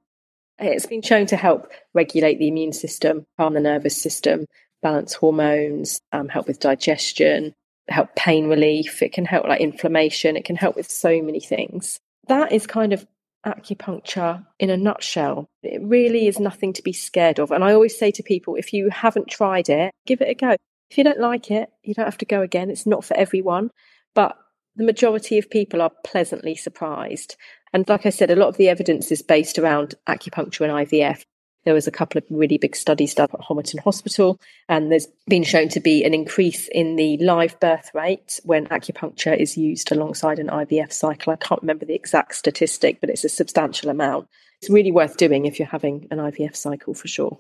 It's 0.59 0.87
been 0.87 1.03
shown 1.03 1.27
to 1.27 1.37
help 1.37 1.73
regulate 1.95 2.39
the 2.39 2.49
immune 2.49 2.73
system, 2.73 3.25
calm 3.39 3.55
the 3.55 3.61
nervous 3.61 3.97
system, 3.97 4.47
balance 4.83 5.15
hormones, 5.15 6.01
um, 6.13 6.29
help 6.29 6.47
with 6.47 6.61
digestion, 6.61 7.55
help 7.89 8.15
pain 8.15 8.49
relief. 8.49 9.03
It 9.03 9.13
can 9.13 9.25
help 9.25 9.47
like 9.47 9.61
inflammation. 9.61 10.37
It 10.37 10.45
can 10.45 10.57
help 10.57 10.77
with 10.77 10.91
so 10.91 11.21
many 11.23 11.41
things. 11.41 11.99
That 12.29 12.53
is 12.53 12.67
kind 12.67 12.93
of 12.93 13.07
acupuncture 13.45 14.45
in 14.59 14.71
a 14.71 14.77
nutshell. 14.77 15.49
It 15.63 15.81
really 15.83 16.27
is 16.27 16.39
nothing 16.39 16.73
to 16.75 16.83
be 16.83 16.93
scared 16.93 17.39
of. 17.39 17.51
And 17.51 17.65
I 17.65 17.73
always 17.73 17.99
say 17.99 18.11
to 18.13 18.23
people, 18.23 18.57
if 18.57 18.73
you 18.73 18.91
haven't 18.91 19.29
tried 19.29 19.69
it, 19.69 19.93
give 20.07 20.21
it 20.21 20.29
a 20.29 20.35
go. 20.35 20.57
If 20.91 20.99
you 20.99 21.05
don't 21.05 21.21
like 21.21 21.51
it, 21.51 21.71
you 21.83 21.95
don't 21.95 22.05
have 22.05 22.19
to 22.19 22.25
go 22.25 22.43
again. 22.43 22.71
It's 22.71 22.87
not 22.87 23.05
for 23.05 23.17
everyone. 23.17 23.71
But 24.15 24.37
the 24.77 24.85
majority 24.85 25.39
of 25.39 25.51
people 25.51 25.83
are 25.83 25.93
pleasantly 26.05 26.55
surprised. 26.55 27.37
And 27.73 27.89
like 27.89 28.07
I 28.07 28.11
said, 28.11 28.31
a 28.31 28.37
lot 28.37 28.49
of 28.49 28.57
the 28.57 28.69
evidence 28.69 29.13
is 29.13 29.23
based 29.23 29.59
around 29.59 29.95
acupuncture 30.09 30.63
and 30.63 30.89
IVF. 30.89 31.23
There 31.65 31.75
was 31.75 31.87
a 31.87 31.93
couple 31.93 32.19
of 32.19 32.25
really 32.31 32.57
big 32.57 32.75
studies 32.75 33.15
done 33.15 33.29
at 33.35 33.41
Homerton 33.41 33.81
Hospital, 33.81 34.41
and 34.69 34.91
there's 34.91 35.07
been 35.27 35.45
shown 35.45 35.69
to 35.69 35.81
be 35.81 36.03
an 36.05 36.15
increase 36.15 36.69
in 36.69 36.97
the 36.97 37.19
live 37.19 37.61
birth 37.61 37.91
rate 37.93 38.41
when 38.45 38.67
acupuncture 38.69 39.37
is 39.37 39.59
used 39.59 39.93
alongside 39.93 40.39
an 40.39 40.49
IVF 40.49 40.91
cycle. 40.91 41.35
I 41.35 41.37
can't 41.37 41.61
remember 41.61 41.85
the 41.85 41.95
exact 41.95 42.35
statistic, 42.35 42.99
but 43.01 43.11
it's 43.11 43.25
a 43.25 43.29
substantial 43.29 43.91
amount. 43.91 44.27
It's 44.63 44.71
really 44.71 44.91
worth 44.91 45.19
doing 45.19 45.45
if 45.45 45.59
you're 45.59 45.69
having 45.69 46.09
an 46.11 46.19
IVF 46.19 46.57
cycle 46.57 46.95
for 46.95 47.09
sure. 47.09 47.39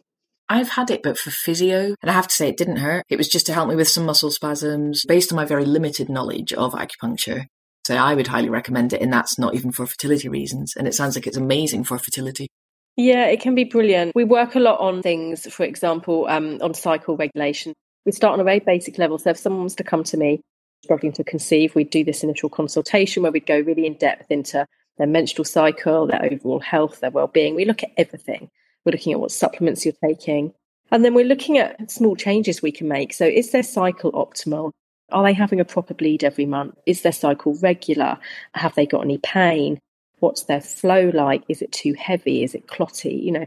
I've 0.51 0.71
had 0.71 0.91
it, 0.91 1.03
but 1.05 1.17
for 1.17 1.31
physio, 1.31 1.95
and 2.03 2.11
I 2.11 2.13
have 2.13 2.27
to 2.27 2.35
say 2.35 2.49
it 2.49 2.57
didn't 2.57 2.79
hurt. 2.79 3.05
It 3.09 3.17
was 3.17 3.29
just 3.29 3.47
to 3.47 3.55
help 3.55 3.69
me 3.69 3.77
with 3.77 3.87
some 3.87 4.05
muscle 4.05 4.33
spasms 4.33 5.05
based 5.07 5.33
on 5.33 5.37
my 5.37 5.45
very 5.45 5.65
limited 5.65 6.09
knowledge 6.09 6.53
of 6.53 6.73
acupuncture. 6.73 7.47
So 7.87 7.95
I 7.95 8.15
would 8.15 8.27
highly 8.27 8.51
recommend 8.51 8.93
it, 8.93 9.01
and 9.01 9.13
that's 9.13 9.39
not 9.39 9.55
even 9.55 9.71
for 9.71 9.87
fertility 9.87 10.29
reasons. 10.29 10.75
And 10.77 10.89
it 10.89 10.95
sounds 10.95 11.15
like 11.15 11.29
it's 11.29 11.37
amazing 11.37 11.85
for 11.85 11.99
fertility. 11.99 12.49
Yeah, 12.97 13.27
it 13.27 13.41
can 13.41 13.55
be 13.55 13.63
brilliant. 13.63 14.13
We 14.17 14.25
work 14.25 14.57
a 14.57 14.61
lot 14.61 14.81
on 14.81 15.03
things, 15.03 15.47
for 15.53 15.63
example, 15.63 16.27
um, 16.29 16.59
on 16.61 16.75
cycle 16.75 17.17
regulation. 17.17 17.73
We 18.05 18.11
start 18.11 18.35
on 18.35 18.41
a 18.41 18.45
very 18.45 18.59
basic 18.59 18.99
level. 18.99 19.19
So 19.19 19.31
if 19.31 19.39
someone 19.39 19.63
was 19.63 19.77
to 19.77 19.85
come 19.85 20.03
to 20.05 20.17
me 20.17 20.41
struggling 20.83 21.13
to 21.13 21.25
conceive, 21.25 21.77
we'd 21.77 21.91
do 21.91 22.03
this 22.03 22.25
initial 22.25 22.49
consultation 22.49 23.23
where 23.23 23.31
we'd 23.31 23.47
go 23.47 23.61
really 23.61 23.87
in 23.87 23.95
depth 23.95 24.31
into 24.31 24.67
their 24.99 25.07
menstrual 25.07 25.45
cycle, 25.45 26.09
their 26.09 26.25
overall 26.25 26.59
health, 26.59 27.01
their 27.01 27.11
well-being. 27.11 27.55
We 27.55 27.65
look 27.67 27.85
at 27.85 27.93
everything. 27.97 28.51
We're 28.85 28.93
looking 28.93 29.13
at 29.13 29.21
what 29.21 29.33
supplements 29.33 29.85
you're 29.85 29.95
taking. 30.05 30.53
And 30.91 31.05
then 31.05 31.15
we're 31.15 31.25
looking 31.25 31.59
at 31.59 31.91
small 31.91 32.17
changes 32.17 32.63
we 32.63 32.73
can 32.73 32.89
make. 32.89 33.13
So, 33.13 33.25
is 33.25 33.53
their 33.53 33.63
cycle 33.63 34.13
optimal? 34.13 34.73
Are 35.13 35.25
they 35.25 35.33
having 35.33 35.61
a 35.61 35.65
proper 35.65 35.95
bleed 35.95 36.25
every 36.25 36.47
month? 36.47 36.75
Is 36.87 37.03
their 37.03 37.13
cycle 37.13 37.55
regular? 37.55 38.19
Have 38.55 38.75
they 38.75 38.87
got 38.87 39.05
any 39.05 39.19
pain? 39.19 39.79
What's 40.19 40.45
their 40.45 40.61
flow 40.61 41.11
like? 41.15 41.43
Is 41.49 41.63
it 41.63 41.73
too 41.73 41.95
heavy? 41.95 42.43
Is 42.43 42.55
it 42.55 42.67
clotty? 42.67 43.15
You 43.15 43.33
know, 43.33 43.47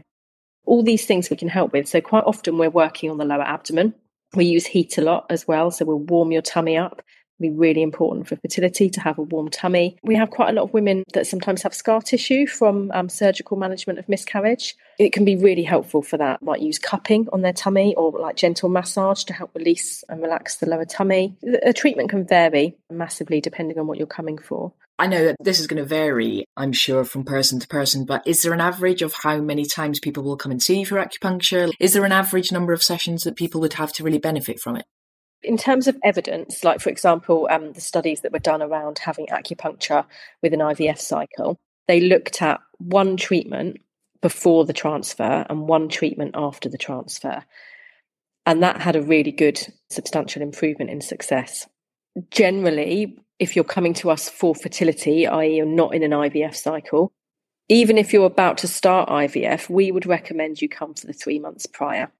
all 0.66 0.82
these 0.82 1.06
things 1.06 1.30
we 1.30 1.36
can 1.36 1.48
help 1.48 1.72
with. 1.72 1.86
So, 1.86 2.00
quite 2.00 2.24
often 2.24 2.58
we're 2.58 2.70
working 2.70 3.10
on 3.10 3.18
the 3.18 3.24
lower 3.24 3.42
abdomen. 3.42 3.94
We 4.34 4.46
use 4.46 4.66
heat 4.66 4.96
a 4.98 5.02
lot 5.02 5.26
as 5.30 5.46
well. 5.46 5.70
So, 5.70 5.84
we'll 5.84 5.98
warm 5.98 6.32
your 6.32 6.42
tummy 6.42 6.78
up 6.78 7.02
be 7.40 7.50
really 7.50 7.82
important 7.82 8.28
for 8.28 8.36
fertility 8.36 8.90
to 8.90 9.00
have 9.00 9.18
a 9.18 9.22
warm 9.22 9.50
tummy. 9.50 9.96
We 10.02 10.16
have 10.16 10.30
quite 10.30 10.50
a 10.50 10.52
lot 10.52 10.62
of 10.62 10.72
women 10.72 11.04
that 11.12 11.26
sometimes 11.26 11.62
have 11.62 11.74
scar 11.74 12.00
tissue 12.00 12.46
from 12.46 12.90
um, 12.92 13.08
surgical 13.08 13.56
management 13.56 13.98
of 13.98 14.08
miscarriage. 14.08 14.76
It 14.98 15.12
can 15.12 15.24
be 15.24 15.36
really 15.36 15.64
helpful 15.64 16.02
for 16.02 16.16
that. 16.18 16.42
Might 16.42 16.60
use 16.60 16.78
cupping 16.78 17.28
on 17.32 17.42
their 17.42 17.52
tummy 17.52 17.94
or 17.96 18.12
like 18.18 18.36
gentle 18.36 18.68
massage 18.68 19.24
to 19.24 19.32
help 19.32 19.50
release 19.54 20.04
and 20.08 20.22
relax 20.22 20.56
the 20.56 20.66
lower 20.66 20.84
tummy. 20.84 21.36
The 21.42 21.74
treatment 21.76 22.10
can 22.10 22.26
vary 22.26 22.76
massively 22.90 23.40
depending 23.40 23.78
on 23.78 23.86
what 23.86 23.98
you're 23.98 24.06
coming 24.06 24.38
for. 24.38 24.72
I 24.96 25.08
know 25.08 25.24
that 25.24 25.36
this 25.40 25.58
is 25.58 25.66
going 25.66 25.82
to 25.82 25.88
vary, 25.88 26.46
I'm 26.56 26.72
sure, 26.72 27.04
from 27.04 27.24
person 27.24 27.58
to 27.58 27.66
person, 27.66 28.04
but 28.04 28.26
is 28.26 28.42
there 28.42 28.52
an 28.52 28.60
average 28.60 29.02
of 29.02 29.12
how 29.12 29.40
many 29.40 29.64
times 29.64 29.98
people 29.98 30.22
will 30.22 30.36
come 30.36 30.52
and 30.52 30.62
see 30.62 30.78
you 30.78 30.86
for 30.86 31.04
acupuncture? 31.04 31.72
Is 31.80 31.94
there 31.94 32.04
an 32.04 32.12
average 32.12 32.52
number 32.52 32.72
of 32.72 32.82
sessions 32.82 33.24
that 33.24 33.34
people 33.34 33.60
would 33.62 33.72
have 33.72 33.92
to 33.94 34.04
really 34.04 34.18
benefit 34.18 34.60
from 34.60 34.76
it? 34.76 34.84
In 35.44 35.56
terms 35.56 35.86
of 35.86 35.96
evidence, 36.02 36.64
like 36.64 36.80
for 36.80 36.90
example, 36.90 37.48
um, 37.50 37.72
the 37.72 37.80
studies 37.80 38.22
that 38.22 38.32
were 38.32 38.38
done 38.38 38.62
around 38.62 38.98
having 38.98 39.26
acupuncture 39.26 40.04
with 40.42 40.52
an 40.52 40.60
IVF 40.60 40.98
cycle, 40.98 41.58
they 41.86 42.00
looked 42.00 42.42
at 42.42 42.60
one 42.78 43.16
treatment 43.16 43.80
before 44.20 44.64
the 44.64 44.72
transfer 44.72 45.44
and 45.48 45.68
one 45.68 45.88
treatment 45.88 46.34
after 46.34 46.68
the 46.68 46.78
transfer. 46.78 47.44
And 48.46 48.62
that 48.62 48.80
had 48.80 48.96
a 48.96 49.02
really 49.02 49.32
good 49.32 49.60
substantial 49.90 50.42
improvement 50.42 50.90
in 50.90 51.00
success. 51.00 51.66
Generally, 52.30 53.18
if 53.38 53.56
you're 53.56 53.64
coming 53.64 53.94
to 53.94 54.10
us 54.10 54.28
for 54.28 54.54
fertility, 54.54 55.26
i.e., 55.26 55.56
you're 55.56 55.66
not 55.66 55.94
in 55.94 56.02
an 56.02 56.12
IVF 56.12 56.54
cycle, 56.54 57.12
even 57.68 57.96
if 57.96 58.12
you're 58.12 58.26
about 58.26 58.58
to 58.58 58.68
start 58.68 59.08
IVF, 59.08 59.68
we 59.70 59.90
would 59.90 60.06
recommend 60.06 60.60
you 60.60 60.68
come 60.68 60.94
for 60.94 61.06
the 61.06 61.12
three 61.12 61.38
months 61.38 61.66
prior. 61.66 62.12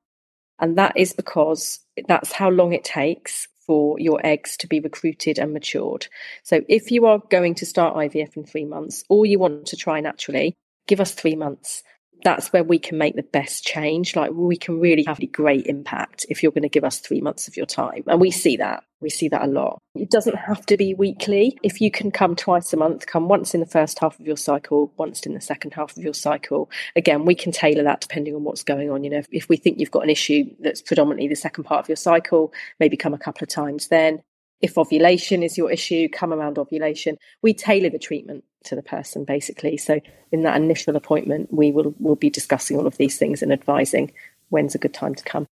And 0.60 0.78
that 0.78 0.96
is 0.96 1.12
because 1.12 1.80
that's 2.08 2.32
how 2.32 2.50
long 2.50 2.72
it 2.72 2.84
takes 2.84 3.48
for 3.66 3.98
your 3.98 4.20
eggs 4.24 4.56
to 4.58 4.66
be 4.66 4.80
recruited 4.80 5.38
and 5.38 5.52
matured. 5.52 6.06
So 6.42 6.62
if 6.68 6.90
you 6.90 7.06
are 7.06 7.20
going 7.30 7.54
to 7.56 7.66
start 7.66 7.96
IVF 7.96 8.36
in 8.36 8.44
three 8.44 8.64
months 8.64 9.04
or 9.08 9.26
you 9.26 9.38
want 9.38 9.66
to 9.66 9.76
try 9.76 10.00
naturally, 10.00 10.54
give 10.86 11.00
us 11.00 11.12
three 11.12 11.36
months 11.36 11.82
that's 12.22 12.52
where 12.52 12.64
we 12.64 12.78
can 12.78 12.98
make 12.98 13.16
the 13.16 13.22
best 13.22 13.64
change. 13.64 14.16
Like 14.16 14.30
we 14.32 14.56
can 14.56 14.80
really 14.80 15.04
have 15.04 15.20
a 15.20 15.26
great 15.26 15.66
impact 15.66 16.24
if 16.28 16.42
you're 16.42 16.52
going 16.52 16.62
to 16.62 16.68
give 16.68 16.84
us 16.84 16.98
three 16.98 17.20
months 17.20 17.48
of 17.48 17.56
your 17.56 17.66
time. 17.66 18.04
And 18.06 18.20
we 18.20 18.30
see 18.30 18.56
that. 18.56 18.84
We 19.00 19.10
see 19.10 19.28
that 19.28 19.42
a 19.42 19.46
lot. 19.46 19.78
It 19.94 20.10
doesn't 20.10 20.36
have 20.36 20.64
to 20.66 20.78
be 20.78 20.94
weekly. 20.94 21.58
If 21.62 21.80
you 21.80 21.90
can 21.90 22.10
come 22.10 22.34
twice 22.34 22.72
a 22.72 22.78
month, 22.78 23.06
come 23.06 23.28
once 23.28 23.54
in 23.54 23.60
the 23.60 23.66
first 23.66 23.98
half 23.98 24.18
of 24.18 24.26
your 24.26 24.38
cycle, 24.38 24.92
once 24.96 25.26
in 25.26 25.34
the 25.34 25.42
second 25.42 25.74
half 25.74 25.94
of 25.96 26.02
your 26.02 26.14
cycle. 26.14 26.70
Again, 26.96 27.26
we 27.26 27.34
can 27.34 27.52
tailor 27.52 27.82
that 27.84 28.00
depending 28.00 28.34
on 28.34 28.44
what's 28.44 28.62
going 28.62 28.90
on. 28.90 29.04
You 29.04 29.10
know, 29.10 29.18
if, 29.18 29.28
if 29.30 29.48
we 29.50 29.58
think 29.58 29.78
you've 29.78 29.90
got 29.90 30.04
an 30.04 30.10
issue 30.10 30.44
that's 30.60 30.80
predominantly 30.80 31.28
the 31.28 31.34
second 31.34 31.64
part 31.64 31.84
of 31.84 31.88
your 31.88 31.96
cycle, 31.96 32.54
maybe 32.80 32.96
come 32.96 33.12
a 33.12 33.18
couple 33.18 33.44
of 33.44 33.50
times 33.50 33.88
then. 33.88 34.22
If 34.60 34.78
ovulation 34.78 35.42
is 35.42 35.58
your 35.58 35.70
issue, 35.70 36.08
come 36.08 36.32
around 36.32 36.58
ovulation. 36.58 37.18
We 37.42 37.54
tailor 37.54 37.90
the 37.90 37.98
treatment 37.98 38.44
to 38.64 38.74
the 38.74 38.82
person 38.82 39.24
basically. 39.24 39.76
So 39.76 40.00
in 40.32 40.42
that 40.42 40.56
initial 40.56 40.96
appointment, 40.96 41.52
we 41.52 41.70
will 41.70 41.94
will 41.98 42.16
be 42.16 42.30
discussing 42.30 42.78
all 42.78 42.86
of 42.86 42.96
these 42.96 43.18
things 43.18 43.42
and 43.42 43.52
advising 43.52 44.12
when's 44.48 44.74
a 44.74 44.78
good 44.78 44.94
time 44.94 45.14
to 45.14 45.24
come. 45.24 45.46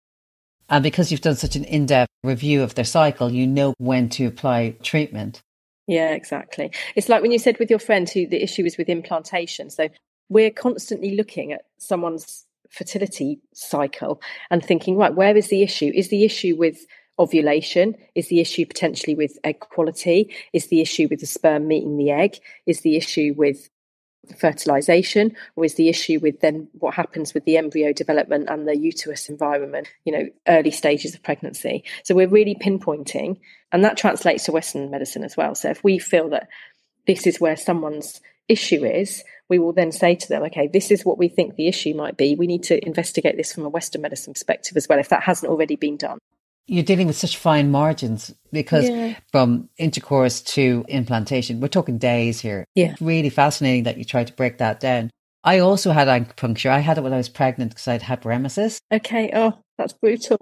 And 0.69 0.83
because 0.85 1.11
you've 1.11 1.21
done 1.21 1.35
such 1.35 1.57
an 1.57 1.65
in-depth 1.65 2.13
review 2.23 2.63
of 2.63 2.77
their 2.77 2.85
cycle, 2.85 3.31
you 3.31 3.47
know 3.47 3.75
when 3.79 4.09
to 4.11 4.27
apply 4.27 4.77
treatment. 4.83 5.43
Yeah, 5.89 6.11
exactly. 6.11 6.71
It's 6.95 7.09
like 7.09 7.23
when 7.23 7.33
you 7.33 7.41
said 7.41 7.59
with 7.59 7.71
your 7.71 7.81
friend 7.81 8.09
who 8.09 8.29
the 8.29 8.41
issue 8.41 8.65
is 8.65 8.79
with 8.79 8.89
implantation. 8.89 9.71
So 9.71 9.89
we're 10.29 10.53
constantly 10.53 11.17
looking 11.17 11.53
at 11.53 11.63
someone's 11.79 12.47
fertility 12.71 13.41
cycle 13.53 14.23
and 14.49 14.65
thinking, 14.65 14.97
right, 14.97 15.13
where 15.13 15.37
is 15.37 15.49
the 15.49 15.63
issue? 15.63 15.91
Is 15.93 16.09
the 16.09 16.25
issue 16.25 16.55
with 16.57 16.87
ovulation? 17.21 17.95
Is 18.17 18.29
the 18.29 18.41
issue 18.41 18.67
potentially 18.67 19.15
with 19.15 19.39
egg 19.45 19.61
quality? 19.61 20.35
Is 20.53 20.69
the 20.69 20.81
issue 20.81 21.07
with 21.09 21.21
the 21.21 21.27
sperm 21.27 21.69
meeting 21.69 21.99
the 21.99 22.11
egg? 22.11 22.39
Is 22.67 22.81
the 22.81 22.97
issue 22.97 23.35
with 23.37 23.69
fertilization 24.39 25.35
or 25.57 25.65
is 25.65 25.75
the 25.75 25.89
issue 25.89 26.19
with 26.21 26.41
then 26.41 26.69
what 26.79 26.95
happens 26.95 27.33
with 27.33 27.45
the 27.45 27.57
embryo 27.57 27.93
development 27.93 28.49
and 28.49 28.69
the 28.69 28.77
uterus 28.77 29.29
environment 29.31 29.89
you 30.05 30.13
know 30.13 30.29
early 30.47 30.71
stages 30.71 31.15
of 31.15 31.23
pregnancy 31.23 31.83
so 32.05 32.15
we're 32.15 32.29
really 32.29 32.55
pinpointing 32.55 33.39
and 33.73 33.83
that 33.83 33.97
translates 33.97 34.45
to 34.45 34.53
western 34.53 34.91
medicine 34.91 35.25
as 35.25 35.39
well 35.39 35.55
so 35.55 35.71
if 35.71 35.83
we 35.83 35.99
feel 35.99 36.29
that 36.29 36.49
this 37.07 37.27
is 37.27 37.41
where 37.41 37.57
someone's 37.57 38.21
issue 38.47 38.85
is 38.85 39.25
we 39.49 39.59
will 39.59 39.73
then 39.73 39.91
say 39.91 40.15
to 40.15 40.29
them 40.29 40.43
okay 40.43 40.69
this 40.69 40.91
is 40.91 41.05
what 41.05 41.19
we 41.19 41.27
think 41.29 41.57
the 41.57 41.67
issue 41.67 41.95
might 41.95 42.19
be 42.19 42.35
we 42.35 42.47
need 42.47 42.63
to 42.63 42.85
investigate 42.87 43.39
this 43.39 43.55
from 43.55 43.65
a 43.65 43.71
western 43.71 44.03
medicine 44.03 44.35
perspective 44.35 44.77
as 44.77 44.87
well 44.87 44.99
if 44.99 45.09
that 45.09 45.23
hasn't 45.23 45.51
already 45.51 45.77
been 45.77 45.97
done 45.97 46.19
you're 46.67 46.85
dealing 46.85 47.07
with 47.07 47.17
such 47.17 47.37
fine 47.37 47.71
margins 47.71 48.33
because 48.53 48.89
yeah. 48.89 49.17
from 49.33 49.69
intercourse 49.77 50.41
to 50.41 50.85
implantation, 50.89 51.61
we're 51.61 51.69
talking 51.69 51.99
days 51.99 52.41
here. 52.41 52.65
Yeah. 52.75 52.93
It's 52.93 53.03
really 53.03 53.31
fascinating 53.31 53.85
that 53.85 53.99
you 53.99 54.05
try 54.05 54.25
to 54.25 54.33
break 54.33 54.59
that 54.59 54.81
down. 54.81 55.11
I 55.43 55.59
also 55.59 55.91
had 55.91 56.09
acupuncture. 56.09 56.71
I 56.71 56.81
had 56.81 56.99
it 56.99 57.01
when 57.03 57.13
I 57.13 57.17
was 57.17 57.29
pregnant 57.29 57.73
because 57.73 57.89
I'd 57.89 58.03
had 58.03 58.23
paremesis. 58.23 58.79
Okay. 58.93 59.31
Oh, 59.35 59.59
that's 59.79 59.95
brutal. 59.95 60.39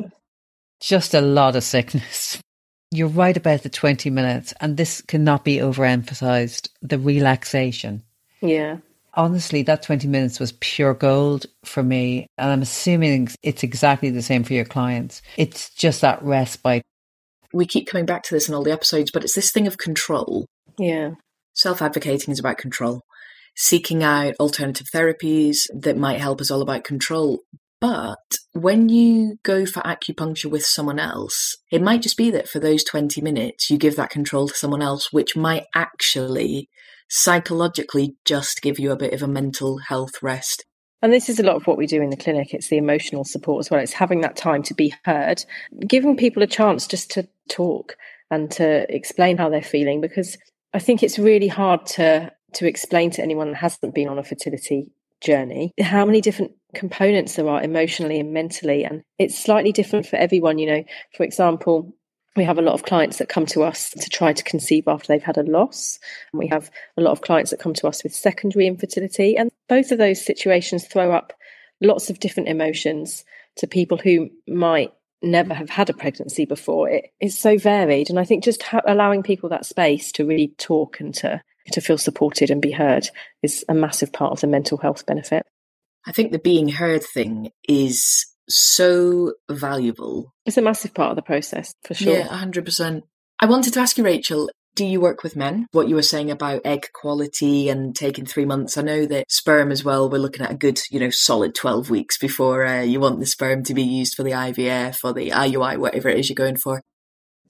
Just 0.81 1.15
a 1.15 1.21
lot 1.21 1.57
of 1.57 1.65
sickness. 1.65 2.39
You're 2.91 3.09
right 3.09 3.37
about 3.37 3.63
the 3.63 3.69
20 3.69 4.09
minutes, 4.09 4.55
and 4.61 4.79
this 4.79 5.03
cannot 5.03 5.45
be 5.45 5.59
overemphasized 5.59 6.71
the 6.81 6.99
relaxation. 6.99 8.03
Yeah 8.41 8.79
honestly, 9.19 9.63
that 9.63 9.83
20 9.83 10.07
minutes 10.09 10.41
was 10.41 10.53
pure 10.61 10.95
gold 10.95 11.45
for 11.65 11.83
me. 11.83 12.29
And 12.39 12.51
I'm 12.51 12.63
assuming 12.63 13.29
it's 13.43 13.65
exactly 13.65 14.11
the 14.11 14.23
same 14.23 14.45
for 14.45 14.55
your 14.55 14.65
clients. 14.65 15.21
It's 15.37 15.69
just 15.71 16.01
that 16.01 16.23
respite. 16.23 16.83
We 17.53 17.67
keep 17.67 17.89
coming 17.89 18.07
back 18.07 18.23
to 18.25 18.35
this 18.35 18.49
in 18.49 18.55
all 18.55 18.63
the 18.63 18.73
episodes, 18.73 19.11
but 19.11 19.25
it's 19.25 19.35
this 19.35 19.51
thing 19.51 19.67
of 19.67 19.77
control. 19.77 20.47
Yeah. 20.79 21.11
Self 21.55 21.83
advocating 21.83 22.33
is 22.33 22.39
about 22.39 22.59
control. 22.59 23.03
Seeking 23.57 24.05
out 24.05 24.35
alternative 24.39 24.87
therapies 24.95 25.67
that 25.75 25.97
might 25.97 26.21
help 26.21 26.41
is 26.41 26.51
all 26.51 26.63
about 26.63 26.85
control. 26.85 27.41
But 27.81 28.19
when 28.53 28.89
you 28.89 29.37
go 29.45 29.67
for 29.67 29.81
acupuncture 29.81 30.51
with 30.51 30.65
someone 30.65 30.99
else, 30.99 31.57
it 31.73 31.83
might 31.83 32.03
just 32.03 32.17
be 32.17 32.31
that 32.31 32.49
for 32.49 32.61
those 32.61 32.85
20 32.85 33.21
minutes, 33.21 33.71
you 33.71 33.79
give 33.79 33.97
that 33.97 34.11
control 34.11 34.49
to 34.49 34.55
someone 34.55 34.83
else, 34.83 35.13
which 35.13 35.37
might 35.37 35.65
actually 35.75 36.69
psychologically 37.09 38.17
just 38.25 38.63
give 38.63 38.79
you 38.79 38.91
a 38.93 38.97
bit 38.97 39.13
of 39.13 39.23
a 39.23 39.29
mental 39.29 39.79
health 39.79 40.23
rest. 40.23 40.65
And 41.01 41.13
this 41.13 41.29
is 41.29 41.39
a 41.39 41.45
lot 41.45 41.57
of 41.57 41.67
what 41.67 41.79
we 41.79 41.87
do 41.87 42.03
in 42.03 42.11
the 42.11 42.17
clinic. 42.17 42.53
It's 42.53 42.69
the 42.69 42.77
emotional 42.77 43.25
support 43.25 43.65
as 43.65 43.71
well. 43.71 43.81
It's 43.81 43.93
having 43.93 44.21
that 44.23 44.37
time 44.37 44.63
to 44.65 44.75
be 44.75 44.93
heard, 45.05 45.45
giving 45.87 46.17
people 46.17 46.43
a 46.43 46.47
chance 46.47 46.87
just 46.87 47.11
to 47.13 47.29
talk 47.49 47.97
and 48.31 48.51
to 48.53 48.95
explain 48.95 49.39
how 49.39 49.49
they're 49.49 49.63
feeling 49.63 50.01
because 50.01 50.37
I 50.75 50.79
think 50.79 51.03
it's 51.03 51.19
really 51.19 51.49
hard 51.49 51.87
to 51.87 52.33
to 52.55 52.67
explain 52.67 53.11
to 53.11 53.23
anyone 53.23 53.51
that 53.53 53.59
hasn't 53.59 53.95
been 53.95 54.09
on 54.09 54.19
a 54.19 54.25
fertility 54.25 54.91
journey 55.21 55.73
how 55.81 56.05
many 56.05 56.21
different 56.21 56.53
components 56.75 57.35
there 57.35 57.49
are 57.49 57.63
emotionally 57.63 58.21
and 58.21 58.33
mentally 58.33 58.85
and 58.85 59.03
it's 59.19 59.39
slightly 59.39 59.73
different 59.73 60.07
for 60.07 60.17
everyone 60.17 60.59
you 60.59 60.67
know 60.67 60.85
for 61.17 61.25
example 61.25 61.93
we 62.37 62.45
have 62.45 62.59
a 62.59 62.63
lot 62.63 62.75
of 62.75 62.85
clients 62.85 63.19
that 63.19 63.29
come 63.29 63.47
to 63.47 63.63
us 63.63 63.91
to 63.91 64.09
try 64.11 64.33
to 64.33 64.45
conceive 64.45 64.87
after 64.87 65.09
they've 65.09 65.23
had 65.23 65.39
a 65.39 65.43
loss. 65.43 65.99
And 66.33 66.39
we 66.39 66.47
have 66.49 66.71
a 66.97 67.01
lot 67.01 67.13
of 67.13 67.23
clients 67.23 67.51
that 67.51 67.61
come 67.61 67.75
to 67.75 67.89
us 67.89 68.03
with 68.03 68.15
secondary 68.15 68.67
infertility, 68.67 69.37
and 69.37 69.51
both 69.69 69.91
of 69.91 69.99
those 69.99 70.25
situations 70.25 70.87
throw 70.87 71.13
up 71.13 71.33
lots 71.81 72.11
of 72.11 72.21
different 72.21 72.49
emotions 72.49 73.25
to 73.57 73.67
people 73.67 73.99
who 73.99 74.31
might 74.47 74.93
never 75.23 75.55
have 75.55 75.71
had 75.71 75.91
a 75.91 75.95
pregnancy 75.95 76.45
before. 76.45 76.89
It 76.89 77.13
is 77.21 77.37
so 77.37 77.59
varied. 77.59 78.09
And 78.11 78.19
I 78.19 78.25
think 78.25 78.45
just 78.45 78.63
ha- 78.63 78.81
allowing 78.87 79.23
people 79.23 79.49
that 79.49 79.67
space 79.67 80.13
to 80.13 80.25
really 80.25 80.55
talk 80.59 81.01
and 81.01 81.15
to, 81.17 81.43
to 81.73 81.81
feel 81.81 81.99
supported 81.99 82.51
and 82.51 82.63
be 82.63 82.71
heard 82.71 83.09
is 83.43 83.65
a 83.69 83.75
massive 83.75 84.13
part 84.13 84.33
of 84.33 84.41
the 84.41 84.47
mental 84.47 84.79
health 84.79 85.07
benefit. 85.07 85.45
I 86.07 86.13
think 86.13 86.33
the 86.33 86.39
being 86.39 86.69
heard 86.69 87.03
thing 87.03 87.51
is 87.69 88.27
so 88.49 89.35
valuable. 89.51 90.33
It's 90.47 90.57
a 90.57 90.63
massive 90.63 90.95
part 90.95 91.11
of 91.11 91.17
the 91.17 91.23
process, 91.23 91.75
for 91.85 91.95
sure. 91.95 92.19
Yeah, 92.19 92.29
100%. 92.29 93.03
I 93.41 93.47
wanted 93.47 93.75
to 93.75 93.81
ask 93.81 93.97
you, 93.99 94.05
Rachel, 94.05 94.51
do 94.75 94.85
you 94.85 95.01
work 95.01 95.23
with 95.23 95.37
men? 95.37 95.67
What 95.73 95.89
you 95.89 95.95
were 95.95 96.03
saying 96.03 96.31
about 96.31 96.63
egg 96.65 96.87
quality 96.95 97.69
and 97.69 97.95
taking 97.95 98.27
three 98.27 98.45
months. 98.45 98.77
I 98.77 98.83
know 98.83 99.07
that 99.07 99.31
sperm 99.31 99.73
as 99.73 99.85
well, 99.85 100.09
we're 100.09 100.19
looking 100.19 100.45
at 100.45 100.53
a 100.53 100.57
good, 100.57 100.81
you 100.91 101.01
know, 101.01 101.11
solid 101.11 101.55
12 101.55 101.91
weeks 101.91 102.17
before 102.17 102.65
uh, 102.65 102.83
you 102.83 103.01
want 103.01 103.19
the 103.21 103.27
sperm 103.27 103.65
to 103.65 103.75
be 103.75 103.83
used 103.83 104.15
for 104.15 104.23
the 104.23 104.31
IVF 104.31 104.99
or 105.03 105.13
the 105.13 105.31
IUI, 105.31 105.79
whatever 105.79 106.09
it 106.09 106.19
is 106.19 106.29
you're 106.29 106.35
going 106.35 106.57
for. 106.57 106.81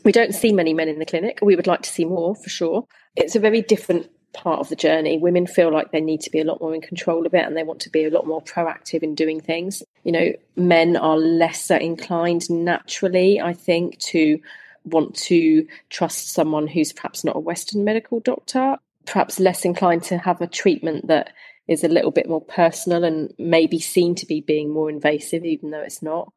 We 0.04 0.12
don't 0.12 0.34
see 0.34 0.52
many 0.52 0.72
men 0.72 0.88
in 0.88 0.98
the 0.98 1.04
clinic. 1.04 1.40
We 1.42 1.56
would 1.56 1.66
like 1.66 1.82
to 1.82 1.90
see 1.90 2.04
more 2.04 2.34
for 2.34 2.48
sure. 2.48 2.84
It's 3.16 3.36
a 3.36 3.40
very 3.40 3.62
different 3.62 4.08
part 4.32 4.60
of 4.60 4.68
the 4.68 4.76
journey. 4.76 5.18
Women 5.18 5.46
feel 5.46 5.72
like 5.72 5.90
they 5.90 6.00
need 6.00 6.20
to 6.22 6.30
be 6.30 6.40
a 6.40 6.44
lot 6.44 6.60
more 6.60 6.74
in 6.74 6.80
control 6.80 7.26
of 7.26 7.34
it 7.34 7.44
and 7.44 7.56
they 7.56 7.62
want 7.62 7.80
to 7.80 7.90
be 7.90 8.04
a 8.04 8.10
lot 8.10 8.26
more 8.26 8.42
proactive 8.42 9.02
in 9.02 9.14
doing 9.14 9.40
things. 9.40 9.82
You 10.04 10.12
know, 10.12 10.32
men 10.56 10.96
are 10.96 11.16
lesser 11.16 11.76
inclined 11.76 12.48
naturally, 12.50 13.40
I 13.40 13.52
think, 13.52 13.98
to 14.00 14.40
want 14.84 15.14
to 15.16 15.66
trust 15.90 16.30
someone 16.30 16.66
who's 16.66 16.92
perhaps 16.92 17.24
not 17.24 17.36
a 17.36 17.40
Western 17.40 17.84
medical 17.84 18.20
doctor, 18.20 18.76
perhaps 19.06 19.40
less 19.40 19.64
inclined 19.64 20.04
to 20.04 20.18
have 20.18 20.40
a 20.40 20.46
treatment 20.46 21.08
that 21.08 21.32
is 21.66 21.84
a 21.84 21.88
little 21.88 22.10
bit 22.10 22.28
more 22.28 22.40
personal 22.40 23.04
and 23.04 23.32
maybe 23.38 23.78
seen 23.78 24.14
to 24.14 24.26
be 24.26 24.40
being 24.40 24.70
more 24.70 24.88
invasive, 24.88 25.44
even 25.44 25.70
though 25.70 25.82
it's 25.82 26.02
not. 26.02 26.32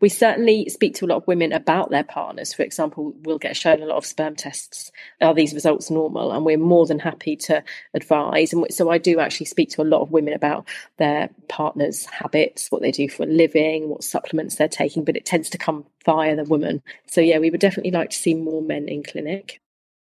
We 0.00 0.10
certainly 0.10 0.68
speak 0.68 0.94
to 0.96 1.06
a 1.06 1.08
lot 1.08 1.16
of 1.16 1.26
women 1.26 1.52
about 1.52 1.90
their 1.90 2.04
partners. 2.04 2.52
For 2.52 2.62
example, 2.62 3.14
we'll 3.22 3.38
get 3.38 3.56
shown 3.56 3.82
a 3.82 3.86
lot 3.86 3.96
of 3.96 4.04
sperm 4.04 4.36
tests. 4.36 4.92
Are 5.22 5.32
these 5.32 5.54
results 5.54 5.90
normal? 5.90 6.32
And 6.32 6.44
we're 6.44 6.58
more 6.58 6.84
than 6.84 6.98
happy 6.98 7.34
to 7.36 7.64
advise. 7.94 8.52
And 8.52 8.66
so 8.70 8.90
I 8.90 8.98
do 8.98 9.20
actually 9.20 9.46
speak 9.46 9.70
to 9.70 9.82
a 9.82 9.84
lot 9.84 10.02
of 10.02 10.10
women 10.10 10.34
about 10.34 10.68
their 10.98 11.30
partners' 11.48 12.04
habits, 12.06 12.70
what 12.70 12.82
they 12.82 12.90
do 12.90 13.08
for 13.08 13.22
a 13.22 13.26
living, 13.26 13.88
what 13.88 14.04
supplements 14.04 14.56
they're 14.56 14.68
taking, 14.68 15.02
but 15.02 15.16
it 15.16 15.24
tends 15.24 15.48
to 15.50 15.58
come 15.58 15.86
via 16.04 16.36
the 16.36 16.44
woman. 16.44 16.82
So 17.06 17.22
yeah, 17.22 17.38
we 17.38 17.50
would 17.50 17.60
definitely 17.60 17.92
like 17.92 18.10
to 18.10 18.16
see 18.16 18.34
more 18.34 18.60
men 18.60 18.88
in 18.88 19.02
clinic. 19.02 19.60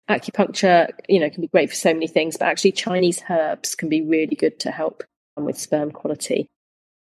Acupuncture, 0.08 0.90
you 1.08 1.20
know, 1.20 1.28
can 1.28 1.42
be 1.42 1.48
great 1.48 1.68
for 1.68 1.76
so 1.76 1.92
many 1.92 2.06
things, 2.06 2.36
but 2.38 2.46
actually 2.46 2.72
Chinese 2.72 3.22
herbs 3.28 3.74
can 3.74 3.88
be 3.88 4.00
really 4.00 4.36
good 4.36 4.58
to 4.60 4.70
help 4.70 5.02
with 5.36 5.58
sperm 5.58 5.90
quality. 5.90 6.48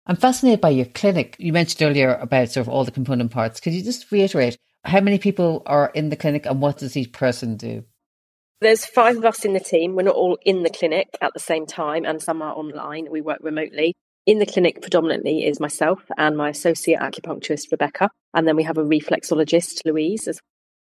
I'm 0.08 0.16
fascinated 0.16 0.62
by 0.62 0.70
your 0.70 0.86
clinic. 0.86 1.36
You 1.40 1.54
mentioned 1.54 1.88
earlier 1.88 2.16
about 2.16 2.50
sort 2.50 2.66
of 2.66 2.70
all 2.70 2.84
the 2.84 2.92
component 2.92 3.32
parts. 3.32 3.60
Could 3.60 3.74
you 3.74 3.84
just 3.84 4.12
reiterate 4.12 4.58
how 4.84 5.00
many 5.00 5.20
people 5.20 5.62
are 5.66 5.92
in 5.94 6.10
the 6.10 6.16
clinic 6.16 6.46
and 6.46 6.62
what 6.62 6.80
does 6.80 6.98
each 6.98 7.12
person 7.12 7.56
do? 7.56 7.84
There's 8.62 8.86
five 8.86 9.18
of 9.18 9.26
us 9.26 9.46
in 9.46 9.54
the 9.54 9.60
team. 9.60 9.96
We're 9.96 10.04
not 10.04 10.16
all 10.16 10.38
in 10.44 10.64
the 10.64 10.70
clinic 10.70 11.08
at 11.22 11.34
the 11.34 11.40
same 11.40 11.66
time, 11.66 12.06
and 12.06 12.22
some 12.22 12.42
are 12.42 12.54
online. 12.54 13.10
We 13.10 13.22
work 13.22 13.40
remotely. 13.42 13.96
In 14.28 14.38
the 14.38 14.46
clinic, 14.46 14.82
predominantly 14.82 15.46
is 15.46 15.60
myself 15.60 16.04
and 16.16 16.38
my 16.38 16.50
associate 16.50 17.00
acupuncturist, 17.00 17.72
Rebecca. 17.72 18.10
And 18.36 18.48
then 18.48 18.56
we 18.56 18.64
have 18.64 18.78
a 18.78 18.84
reflexologist, 18.84 19.82
Louise, 19.84 20.28
as 20.28 20.40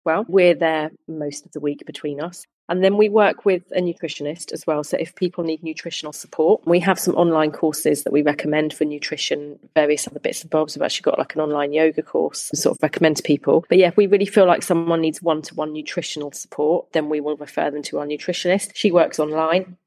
well. 0.03 0.25
We're 0.27 0.55
there 0.55 0.91
most 1.07 1.45
of 1.45 1.53
the 1.53 1.61
week 1.61 1.85
between 1.85 2.19
us. 2.19 2.43
And 2.73 2.83
then 2.83 2.97
we 2.97 3.07
work 3.07 3.45
with 3.45 3.61
a 3.75 3.81
nutritionist 3.81 4.51
as 4.51 4.65
well. 4.65 4.83
So 4.83 4.97
if 4.99 5.13
people 5.13 5.43
need 5.43 5.61
nutritional 5.61 6.11
support, 6.11 6.65
we 6.65 6.79
have 6.79 6.97
some 6.97 7.13
online 7.13 7.51
courses 7.51 8.01
that 8.01 8.11
we 8.11 8.23
recommend 8.23 8.73
for 8.73 8.83
nutrition, 8.83 9.59
various 9.75 10.07
other 10.07 10.19
bits 10.19 10.41
and 10.41 10.49
bobs. 10.49 10.75
We've 10.75 10.81
actually 10.81 11.03
got 11.03 11.19
like 11.19 11.35
an 11.35 11.41
online 11.41 11.71
yoga 11.71 12.01
course 12.01 12.49
to 12.49 12.57
sort 12.57 12.75
of 12.75 12.81
recommend 12.81 13.17
to 13.17 13.23
people. 13.23 13.63
But 13.69 13.77
yeah, 13.77 13.89
if 13.89 13.95
we 13.95 14.07
really 14.07 14.25
feel 14.25 14.47
like 14.47 14.63
someone 14.63 15.01
needs 15.01 15.21
one 15.21 15.43
to 15.43 15.53
one 15.53 15.71
nutritional 15.71 16.31
support, 16.31 16.91
then 16.93 17.09
we 17.09 17.21
will 17.21 17.37
refer 17.37 17.69
them 17.69 17.83
to 17.83 17.99
our 17.99 18.07
nutritionist. 18.07 18.71
She 18.73 18.91
works 18.91 19.19
online. 19.19 19.77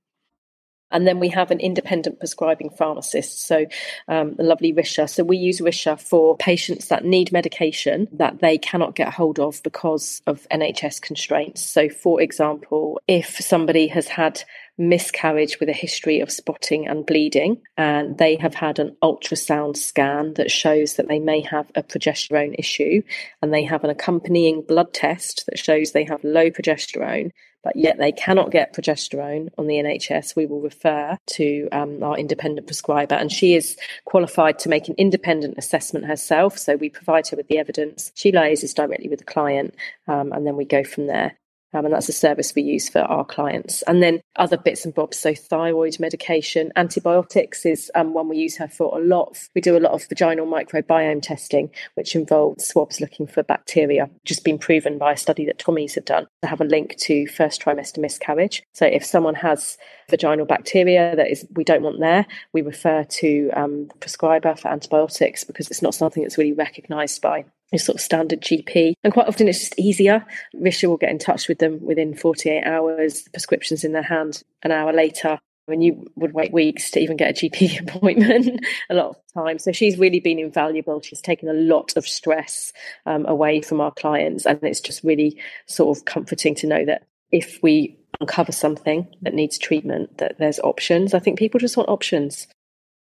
And 0.91 1.07
then 1.07 1.19
we 1.19 1.29
have 1.31 1.51
an 1.51 1.61
independent 1.61 2.19
prescribing 2.19 2.71
pharmacist, 2.71 3.47
so 3.47 3.67
um, 4.09 4.35
the 4.37 4.45
lovely 4.45 4.73
Risha. 4.73 5.09
So 5.09 5.25
we 5.25 5.37
use 5.37 5.61
Risha 5.61 6.01
for 6.01 6.37
patients 6.37 6.89
that 6.89 7.05
need 7.05 7.33
medication 7.33 8.09
that 8.13 8.41
they 8.41 8.59
cannot 8.59 8.95
get 8.95 9.13
hold 9.13 9.41
of 9.41 9.63
because 9.63 10.23
of 10.27 10.47
NHS 10.51 11.01
constraints. 11.01 11.61
So, 11.63 11.89
for 11.89 12.21
example, 12.21 13.01
if 13.09 13.37
somebody 13.41 13.89
has 13.89 14.09
had 14.09 14.43
miscarriage 14.79 15.59
with 15.59 15.69
a 15.69 15.73
history 15.75 16.21
of 16.21 16.31
spotting 16.31 16.87
and 16.87 17.07
bleeding, 17.07 17.63
and 17.77 18.19
they 18.19 18.37
have 18.37 18.55
had 18.55 18.79
an 18.79 18.97
ultrasound 19.03 19.77
scan 19.77 20.35
that 20.35 20.51
shows 20.51 20.95
that 20.95 21.09
they 21.09 21.19
may 21.19 21.41
have 21.41 21.71
a 21.75 21.83
progesterone 21.83 22.55
issue, 22.59 23.03
and 23.43 23.53
they 23.53 23.65
have 23.65 23.85
an 23.85 23.91
accompanying 23.91 24.63
blood 24.63 24.93
test 24.93 25.45
that 25.47 25.59
shows 25.59 25.93
they 25.93 26.05
have 26.05 26.23
low 26.25 26.51
progesterone, 26.51 27.31
but 27.67 27.75
yet 27.75 27.99
they 27.99 28.13
cannot 28.13 28.53
get 28.53 28.73
progesterone 28.73 29.49
on 29.59 29.67
the 29.67 29.75
NHS, 29.75 30.37
we 30.37 30.47
will 30.47 30.61
refer 30.61 31.19
to 31.27 31.69
um, 31.73 32.01
our 32.01 32.17
independent 32.17 32.69
prescriber. 32.69 33.17
And 33.17 33.33
she 33.33 33.57
is 33.57 33.77
qualified 34.05 34.61
to 34.61 34.69
make 34.69 34.87
an 34.87 34.95
independent 34.99 35.59
assessment 35.59 36.07
herself. 36.07 36.57
So 36.59 36.77
we 36.77 36.91
provide 36.91 37.27
her 37.27 37.37
with 37.37 37.49
the 37.49 37.59
evidence. 37.59 38.13
She 38.15 38.31
liaises 38.31 38.73
directly 38.73 39.09
with 39.09 39.19
the 39.19 39.25
client, 39.25 39.75
um, 40.07 40.31
and 40.33 40.47
then 40.47 40.55
we 40.55 40.65
go 40.65 40.85
from 40.85 41.09
there. 41.09 41.37
Um, 41.77 41.85
and 41.85 41.93
that's 41.93 42.09
a 42.09 42.13
service 42.13 42.55
we 42.55 42.63
use 42.63 42.89
for 42.89 43.01
our 43.01 43.25
clients. 43.25 43.83
And 43.83 44.03
then 44.03 44.23
other 44.37 44.57
bits 44.57 44.87
and 44.87 44.95
bobs, 44.95 45.19
so 45.19 45.35
thyroid 45.35 46.01
medication, 46.01 46.73
antibiotics 46.75 47.67
is 47.67 47.91
um, 47.95 48.15
one 48.15 48.29
we 48.29 48.39
use 48.39 48.57
her 48.57 48.69
for 48.69 48.99
a 48.99 49.05
lot. 49.05 49.39
We 49.55 49.61
do 49.61 49.77
a 49.77 49.81
lot 49.81 49.93
of 49.93 50.07
vaginal 50.09 50.47
microbiome 50.47 51.21
testing, 51.21 51.71
which 51.95 52.17
involves 52.17 52.67
swabs 52.67 52.99
looking 52.99 53.27
for 53.27 53.43
bacteria, 53.43 54.09
just 54.25 54.43
been 54.43 54.59
proven 54.59 54.97
by 54.97 55.13
a 55.13 55.17
study 55.19 55.45
that 55.45 55.59
Tommy's 55.59 55.97
have 55.97 56.07
done 56.07 56.27
to 56.43 56.49
have 56.49 56.63
a 56.63 56.65
link 56.65 56.97
to 57.01 57.27
first 57.27 57.61
trimester 57.61 57.99
miscarriage. 57.99 58.63
So 58.73 58.87
if 58.87 59.05
someone 59.05 59.35
has 59.35 59.77
vaginal 60.09 60.47
bacteria 60.47 61.15
that 61.15 61.31
is 61.31 61.47
we 61.55 61.65
don't 61.65 61.83
want 61.83 62.01
there, 62.01 62.27
we 62.55 62.63
refer 62.63 63.05
to 63.05 63.51
um, 63.55 63.89
the 63.89 63.99
prescriber 63.99 64.55
for 64.57 64.69
antibiotics 64.69 65.45
because 65.45 65.71
it's 65.71 65.83
not 65.83 65.95
something 65.95 66.23
that's 66.23 66.39
really 66.39 66.55
recognised 66.55 67.21
by 67.21 67.45
your 67.73 67.79
sort 67.79 67.97
of 67.97 68.01
standard 68.01 68.41
GP. 68.41 68.95
And 69.03 69.13
quite 69.13 69.29
often 69.29 69.49
it's 69.49 69.61
just 69.61 69.79
easier. 69.79 70.25
Risha 70.55 70.89
will 70.89 70.97
get 70.97 71.11
in 71.11 71.19
touch 71.19 71.49
with 71.49 71.59
them 71.59 71.85
within 71.85 72.15
48 72.15 72.65
hours, 72.65 73.23
the 73.25 73.31
prescription's 73.31 73.85
in 73.85 73.93
their 73.93 74.03
hand 74.03 74.43
an 74.63 74.71
hour 74.71 74.93
later. 74.93 75.39
And 75.69 75.83
you 75.83 76.07
would 76.15 76.33
wait 76.33 76.53
weeks 76.53 76.93
to 76.93 77.01
even 77.01 77.17
get 77.17 77.31
a 77.31 77.49
GP 77.51 77.81
appointment 77.89 78.65
a 78.89 78.95
lot 78.95 79.09
of 79.09 79.17
time. 79.35 79.59
So 79.59 79.73
she's 79.73 79.99
really 79.99 80.21
been 80.21 80.39
invaluable. 80.39 81.01
She's 81.01 81.21
taken 81.21 81.49
a 81.49 81.55
lot 81.55 81.97
of 81.97 82.07
stress 82.07 82.73
um, 83.05 83.27
away 83.27 83.63
from 83.63 83.81
our 83.81 83.91
clients. 83.91 84.47
And 84.47 84.63
it's 84.63 84.81
just 84.81 85.03
really 85.03 85.41
sort 85.67 85.99
of 85.99 86.05
comforting 86.05 86.55
to 86.57 86.69
know 86.69 86.85
that 86.85 87.09
if 87.33 87.59
we 87.63 87.99
uncover 88.21 88.53
something 88.53 89.09
that 89.23 89.35
needs 89.35 89.59
treatment, 89.59 90.19
that 90.19 90.39
there's 90.39 90.61
options. 90.61 91.15
I 91.15 91.19
think 91.19 91.39
people 91.39 91.61
just 91.61 91.77
want 91.77 91.89
options. 91.89 92.47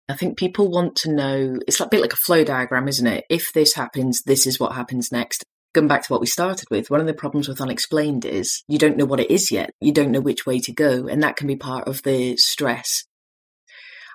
I 0.09 0.15
think 0.15 0.39
people 0.39 0.71
want 0.71 0.95
to 0.97 1.13
know 1.13 1.59
it's 1.67 1.79
a 1.79 1.87
bit 1.87 2.01
like 2.01 2.13
a 2.13 2.17
flow 2.17 2.43
diagram, 2.43 2.87
isn't 2.87 3.05
it? 3.05 3.25
If 3.29 3.53
this 3.53 3.75
happens, 3.75 4.23
this 4.23 4.47
is 4.47 4.59
what 4.59 4.73
happens 4.73 5.11
next. 5.11 5.43
Going 5.75 5.87
back 5.87 6.01
to 6.01 6.11
what 6.11 6.19
we 6.19 6.25
started 6.25 6.67
with, 6.71 6.89
one 6.89 6.99
of 6.99 7.05
the 7.05 7.13
problems 7.13 7.47
with 7.47 7.61
unexplained 7.61 8.25
is 8.25 8.63
you 8.67 8.79
don't 8.79 8.97
know 8.97 9.05
what 9.05 9.19
it 9.19 9.29
is 9.29 9.51
yet. 9.51 9.69
You 9.79 9.91
don't 9.91 10.09
know 10.09 10.19
which 10.19 10.47
way 10.47 10.59
to 10.61 10.73
go, 10.73 11.05
and 11.05 11.21
that 11.21 11.35
can 11.35 11.45
be 11.45 11.55
part 11.55 11.87
of 11.87 12.01
the 12.01 12.35
stress. 12.37 13.05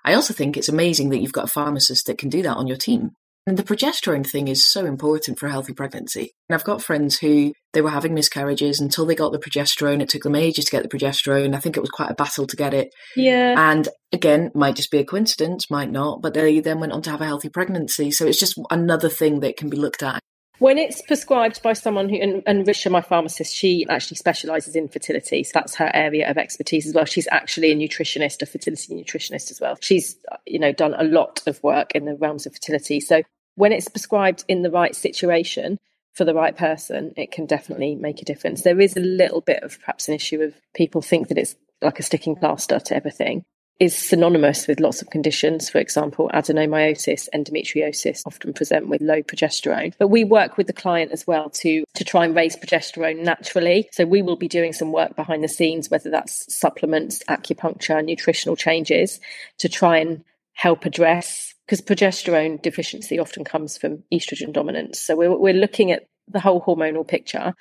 I 0.04 0.14
also 0.14 0.34
think 0.34 0.56
it's 0.56 0.68
amazing 0.68 1.10
that 1.10 1.20
you've 1.20 1.32
got 1.32 1.44
a 1.44 1.52
pharmacist 1.52 2.06
that 2.06 2.18
can 2.18 2.28
do 2.28 2.42
that 2.42 2.56
on 2.56 2.66
your 2.66 2.76
team. 2.76 3.12
And 3.46 3.58
the 3.58 3.62
progesterone 3.62 4.26
thing 4.26 4.48
is 4.48 4.66
so 4.66 4.86
important 4.86 5.38
for 5.38 5.46
a 5.46 5.50
healthy 5.50 5.74
pregnancy. 5.74 6.32
And 6.48 6.54
I've 6.54 6.64
got 6.64 6.82
friends 6.82 7.18
who 7.18 7.52
they 7.74 7.82
were 7.82 7.90
having 7.90 8.14
miscarriages 8.14 8.80
until 8.80 9.04
they 9.04 9.14
got 9.14 9.32
the 9.32 9.38
progesterone. 9.38 10.00
It 10.00 10.08
took 10.08 10.22
them 10.22 10.34
ages 10.34 10.64
to 10.64 10.70
get 10.70 10.82
the 10.82 10.88
progesterone. 10.88 11.54
I 11.54 11.60
think 11.60 11.76
it 11.76 11.82
was 11.82 11.90
quite 11.90 12.10
a 12.10 12.14
battle 12.14 12.46
to 12.46 12.56
get 12.56 12.72
it. 12.72 12.88
Yeah. 13.16 13.70
And 13.70 13.86
again, 14.12 14.50
might 14.54 14.76
just 14.76 14.90
be 14.90 14.98
a 14.98 15.04
coincidence, 15.04 15.70
might 15.70 15.90
not, 15.90 16.22
but 16.22 16.32
they 16.32 16.60
then 16.60 16.80
went 16.80 16.92
on 16.92 17.02
to 17.02 17.10
have 17.10 17.20
a 17.20 17.26
healthy 17.26 17.50
pregnancy. 17.50 18.10
So 18.10 18.26
it's 18.26 18.40
just 18.40 18.58
another 18.70 19.10
thing 19.10 19.40
that 19.40 19.58
can 19.58 19.68
be 19.68 19.76
looked 19.76 20.02
at. 20.02 20.20
When 20.58 20.78
it's 20.78 21.02
prescribed 21.02 21.62
by 21.62 21.72
someone 21.72 22.08
who, 22.08 22.16
and, 22.16 22.42
and 22.46 22.64
Risha, 22.64 22.90
my 22.90 23.00
pharmacist, 23.00 23.54
she 23.54 23.84
actually 23.88 24.18
specialises 24.18 24.76
in 24.76 24.88
fertility. 24.88 25.42
So 25.42 25.50
that's 25.54 25.74
her 25.76 25.90
area 25.92 26.30
of 26.30 26.38
expertise 26.38 26.86
as 26.86 26.94
well. 26.94 27.04
She's 27.04 27.26
actually 27.32 27.72
a 27.72 27.76
nutritionist, 27.76 28.40
a 28.40 28.46
fertility 28.46 28.94
nutritionist 28.94 29.50
as 29.50 29.60
well. 29.60 29.76
She's, 29.80 30.16
you 30.46 30.60
know, 30.60 30.72
done 30.72 30.94
a 30.94 31.02
lot 31.02 31.42
of 31.46 31.60
work 31.64 31.92
in 31.94 32.04
the 32.04 32.14
realms 32.14 32.46
of 32.46 32.52
fertility. 32.52 33.00
So 33.00 33.22
when 33.56 33.72
it's 33.72 33.88
prescribed 33.88 34.44
in 34.46 34.62
the 34.62 34.70
right 34.70 34.94
situation 34.94 35.78
for 36.12 36.24
the 36.24 36.34
right 36.34 36.56
person, 36.56 37.12
it 37.16 37.32
can 37.32 37.46
definitely 37.46 37.96
make 37.96 38.22
a 38.22 38.24
difference. 38.24 38.62
There 38.62 38.80
is 38.80 38.96
a 38.96 39.00
little 39.00 39.40
bit 39.40 39.64
of 39.64 39.80
perhaps 39.80 40.06
an 40.06 40.14
issue 40.14 40.40
of 40.40 40.54
people 40.72 41.02
think 41.02 41.28
that 41.28 41.38
it's 41.38 41.56
like 41.82 41.98
a 41.98 42.04
sticking 42.04 42.36
plaster 42.36 42.78
to 42.78 42.96
everything. 42.96 43.44
Is 43.80 43.96
synonymous 43.96 44.68
with 44.68 44.78
lots 44.78 45.02
of 45.02 45.10
conditions. 45.10 45.68
For 45.68 45.78
example, 45.78 46.30
adenomyosis, 46.32 47.28
endometriosis 47.34 48.22
often 48.24 48.52
present 48.52 48.88
with 48.88 49.02
low 49.02 49.20
progesterone. 49.20 49.92
But 49.98 50.08
we 50.08 50.22
work 50.22 50.56
with 50.56 50.68
the 50.68 50.72
client 50.72 51.10
as 51.10 51.26
well 51.26 51.50
to, 51.50 51.84
to 51.94 52.04
try 52.04 52.24
and 52.24 52.36
raise 52.36 52.54
progesterone 52.54 53.24
naturally. 53.24 53.88
So 53.90 54.06
we 54.06 54.22
will 54.22 54.36
be 54.36 54.46
doing 54.46 54.72
some 54.72 54.92
work 54.92 55.16
behind 55.16 55.42
the 55.42 55.48
scenes, 55.48 55.90
whether 55.90 56.08
that's 56.08 56.54
supplements, 56.54 57.20
acupuncture, 57.28 58.04
nutritional 58.04 58.54
changes, 58.54 59.18
to 59.58 59.68
try 59.68 59.98
and 59.98 60.22
help 60.52 60.84
address 60.84 61.52
because 61.66 61.80
progesterone 61.80 62.62
deficiency 62.62 63.18
often 63.18 63.44
comes 63.44 63.76
from 63.76 64.04
estrogen 64.12 64.52
dominance. 64.52 65.00
So 65.00 65.16
we're, 65.16 65.36
we're 65.36 65.52
looking 65.52 65.90
at 65.90 66.06
the 66.28 66.40
whole 66.40 66.62
hormonal 66.62 67.06
picture. 67.06 67.54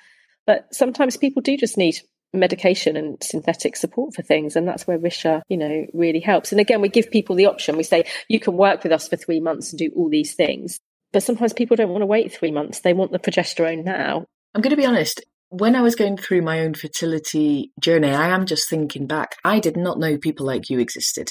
But 0.46 0.74
sometimes 0.74 1.16
people 1.16 1.42
do 1.42 1.56
just 1.56 1.78
need 1.78 2.00
medication 2.34 2.96
and 2.96 3.22
synthetic 3.22 3.76
support 3.76 4.14
for 4.14 4.22
things 4.22 4.56
and 4.56 4.66
that's 4.66 4.86
where 4.86 4.98
risha 4.98 5.42
you 5.48 5.56
know 5.56 5.86
really 5.92 6.20
helps. 6.20 6.52
And 6.52 6.60
again 6.60 6.80
we 6.80 6.88
give 6.88 7.10
people 7.10 7.36
the 7.36 7.46
option. 7.46 7.76
We 7.76 7.82
say 7.82 8.04
you 8.28 8.40
can 8.40 8.56
work 8.56 8.82
with 8.82 8.92
us 8.92 9.08
for 9.08 9.16
three 9.16 9.40
months 9.40 9.70
and 9.70 9.78
do 9.78 9.90
all 9.96 10.08
these 10.08 10.34
things. 10.34 10.80
But 11.12 11.22
sometimes 11.22 11.52
people 11.52 11.76
don't 11.76 11.90
want 11.90 12.02
to 12.02 12.06
wait 12.06 12.32
three 12.32 12.50
months. 12.50 12.80
They 12.80 12.92
want 12.92 13.12
the 13.12 13.20
progesterone 13.20 13.84
now. 13.84 14.26
I'm 14.52 14.60
going 14.60 14.70
to 14.70 14.76
be 14.76 14.84
honest. 14.84 15.22
When 15.48 15.76
I 15.76 15.82
was 15.82 15.94
going 15.94 16.16
through 16.16 16.42
my 16.42 16.60
own 16.60 16.74
fertility 16.74 17.70
journey, 17.78 18.10
I 18.10 18.28
am 18.28 18.46
just 18.46 18.68
thinking 18.68 19.06
back. 19.06 19.36
I 19.44 19.60
did 19.60 19.76
not 19.76 20.00
know 20.00 20.18
people 20.18 20.44
like 20.44 20.68
you 20.68 20.80
existed, 20.80 21.30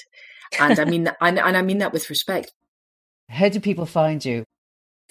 and 0.58 0.80
I 0.80 0.86
mean, 0.86 1.10
and, 1.22 1.38
and 1.38 1.58
I 1.58 1.62
mean 1.62 1.80
that 1.80 1.92
with 1.92 2.10
respect. 2.10 2.54
How 3.30 3.50
do 3.50 3.60
people 3.60 3.86
find 3.86 4.24
you? 4.24 4.46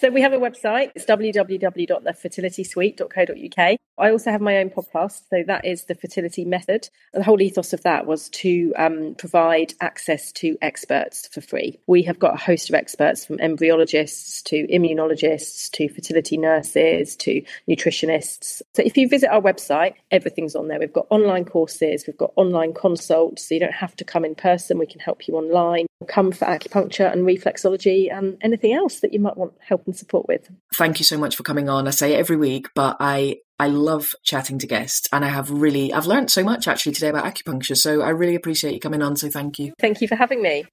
So 0.03 0.09
we 0.09 0.19
have 0.19 0.33
a 0.33 0.37
website. 0.37 0.91
It's 0.95 1.05
www.thefertilitysuite.co.uk. 1.05 3.77
I 3.97 4.11
also 4.11 4.31
have 4.31 4.41
my 4.41 4.57
own 4.57 4.69
podcast. 4.69 5.21
So 5.29 5.45
that 5.47 5.63
is 5.63 5.85
the 5.85 5.95
fertility 5.95 6.43
method. 6.43 6.89
And 7.13 7.21
the 7.21 7.25
whole 7.25 7.41
ethos 7.41 7.71
of 7.71 7.83
that 7.83 8.05
was 8.05 8.27
to 8.29 8.73
um, 8.75 9.15
provide 9.17 9.73
access 9.79 10.33
to 10.33 10.57
experts 10.61 11.29
for 11.29 11.39
free. 11.39 11.79
We 11.87 12.03
have 12.03 12.19
got 12.19 12.33
a 12.33 12.37
host 12.37 12.67
of 12.67 12.75
experts 12.75 13.25
from 13.25 13.37
embryologists 13.37 14.43
to 14.43 14.67
immunologists 14.67 15.71
to 15.71 15.87
fertility 15.87 16.37
nurses 16.37 17.15
to 17.17 17.41
nutritionists. 17.69 18.61
So 18.73 18.83
if 18.83 18.97
you 18.97 19.07
visit 19.07 19.31
our 19.31 19.41
website, 19.41 19.93
everything's 20.11 20.57
on 20.57 20.67
there. 20.67 20.79
We've 20.79 20.91
got 20.91 21.07
online 21.11 21.45
courses, 21.45 22.03
we've 22.07 22.17
got 22.17 22.33
online 22.35 22.73
consults. 22.73 23.47
So 23.47 23.55
you 23.55 23.61
don't 23.61 23.71
have 23.71 23.95
to 23.95 24.03
come 24.03 24.25
in 24.25 24.35
person. 24.35 24.79
We 24.79 24.85
can 24.85 24.99
help 24.99 25.29
you 25.29 25.35
online. 25.35 25.85
Come 26.03 26.31
for 26.31 26.45
acupuncture 26.45 27.11
and 27.11 27.25
reflexology 27.25 28.15
and 28.15 28.37
anything 28.41 28.73
else 28.73 28.99
that 28.99 29.13
you 29.13 29.19
might 29.19 29.37
want 29.37 29.53
help 29.59 29.85
and 29.85 29.95
support 29.95 30.27
with. 30.27 30.49
Thank 30.75 30.99
you 30.99 31.05
so 31.05 31.17
much 31.17 31.35
for 31.35 31.43
coming 31.43 31.69
on. 31.69 31.87
I 31.87 31.91
say 31.91 32.13
it 32.13 32.19
every 32.19 32.37
week, 32.37 32.67
but 32.75 32.97
I 32.99 33.37
I 33.59 33.67
love 33.67 34.13
chatting 34.23 34.59
to 34.59 34.67
guests 34.67 35.07
and 35.13 35.23
I 35.23 35.29
have 35.29 35.49
really 35.49 35.93
I've 35.93 36.07
learned 36.07 36.31
so 36.31 36.43
much 36.43 36.67
actually 36.67 36.93
today 36.93 37.09
about 37.09 37.25
acupuncture. 37.25 37.77
So 37.77 38.01
I 38.01 38.09
really 38.09 38.35
appreciate 38.35 38.73
you 38.73 38.79
coming 38.79 39.01
on. 39.01 39.15
So 39.15 39.29
thank 39.29 39.59
you. 39.59 39.73
Thank 39.79 40.01
you 40.01 40.07
for 40.07 40.15
having 40.15 40.41
me. 40.41 40.65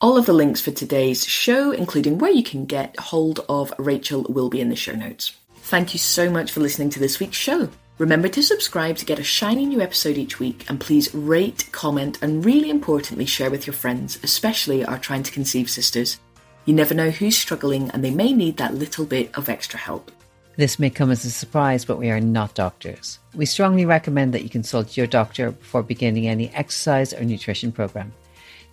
All 0.00 0.16
of 0.16 0.26
the 0.26 0.32
links 0.32 0.60
for 0.60 0.70
today's 0.70 1.26
show, 1.26 1.72
including 1.72 2.18
where 2.18 2.30
you 2.30 2.44
can 2.44 2.66
get 2.66 2.98
hold 3.00 3.44
of 3.48 3.72
Rachel, 3.78 4.24
will 4.28 4.48
be 4.48 4.60
in 4.60 4.68
the 4.68 4.76
show 4.76 4.92
notes. 4.92 5.32
Thank 5.56 5.92
you 5.92 5.98
so 5.98 6.30
much 6.30 6.52
for 6.52 6.60
listening 6.60 6.90
to 6.90 7.00
this 7.00 7.18
week's 7.18 7.36
show. 7.36 7.68
Remember 7.98 8.28
to 8.28 8.44
subscribe 8.44 8.96
to 8.98 9.04
get 9.04 9.18
a 9.18 9.24
shiny 9.24 9.66
new 9.66 9.80
episode 9.80 10.16
each 10.16 10.38
week, 10.38 10.64
and 10.68 10.78
please 10.78 11.12
rate, 11.12 11.68
comment, 11.72 12.16
and 12.22 12.44
really 12.44 12.70
importantly, 12.70 13.26
share 13.26 13.50
with 13.50 13.66
your 13.66 13.74
friends, 13.74 14.20
especially 14.22 14.84
our 14.84 14.98
trying 14.98 15.24
to 15.24 15.32
conceive 15.32 15.68
sisters. 15.68 16.20
You 16.64 16.74
never 16.74 16.94
know 16.94 17.10
who's 17.10 17.36
struggling 17.36 17.90
and 17.90 18.04
they 18.04 18.12
may 18.12 18.32
need 18.32 18.56
that 18.58 18.74
little 18.74 19.04
bit 19.04 19.36
of 19.36 19.48
extra 19.48 19.80
help. 19.80 20.12
This 20.56 20.78
may 20.78 20.90
come 20.90 21.10
as 21.10 21.24
a 21.24 21.30
surprise, 21.30 21.84
but 21.84 21.98
we 21.98 22.10
are 22.10 22.20
not 22.20 22.54
doctors. 22.54 23.18
We 23.34 23.46
strongly 23.46 23.84
recommend 23.84 24.32
that 24.34 24.42
you 24.44 24.48
consult 24.48 24.96
your 24.96 25.06
doctor 25.08 25.50
before 25.50 25.82
beginning 25.82 26.28
any 26.28 26.50
exercise 26.50 27.12
or 27.12 27.24
nutrition 27.24 27.72
program. 27.72 28.12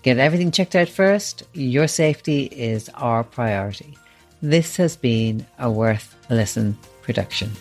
Get 0.03 0.19
everything 0.19 0.51
checked 0.51 0.75
out 0.75 0.89
first. 0.89 1.43
Your 1.53 1.87
safety 1.87 2.43
is 2.45 2.89
our 2.89 3.23
priority. 3.23 3.97
This 4.43 4.77
has 4.77 4.95
been 4.95 5.47
a 5.57 5.71
Worth 5.71 6.15
Listen 6.29 6.77
production. 7.01 7.51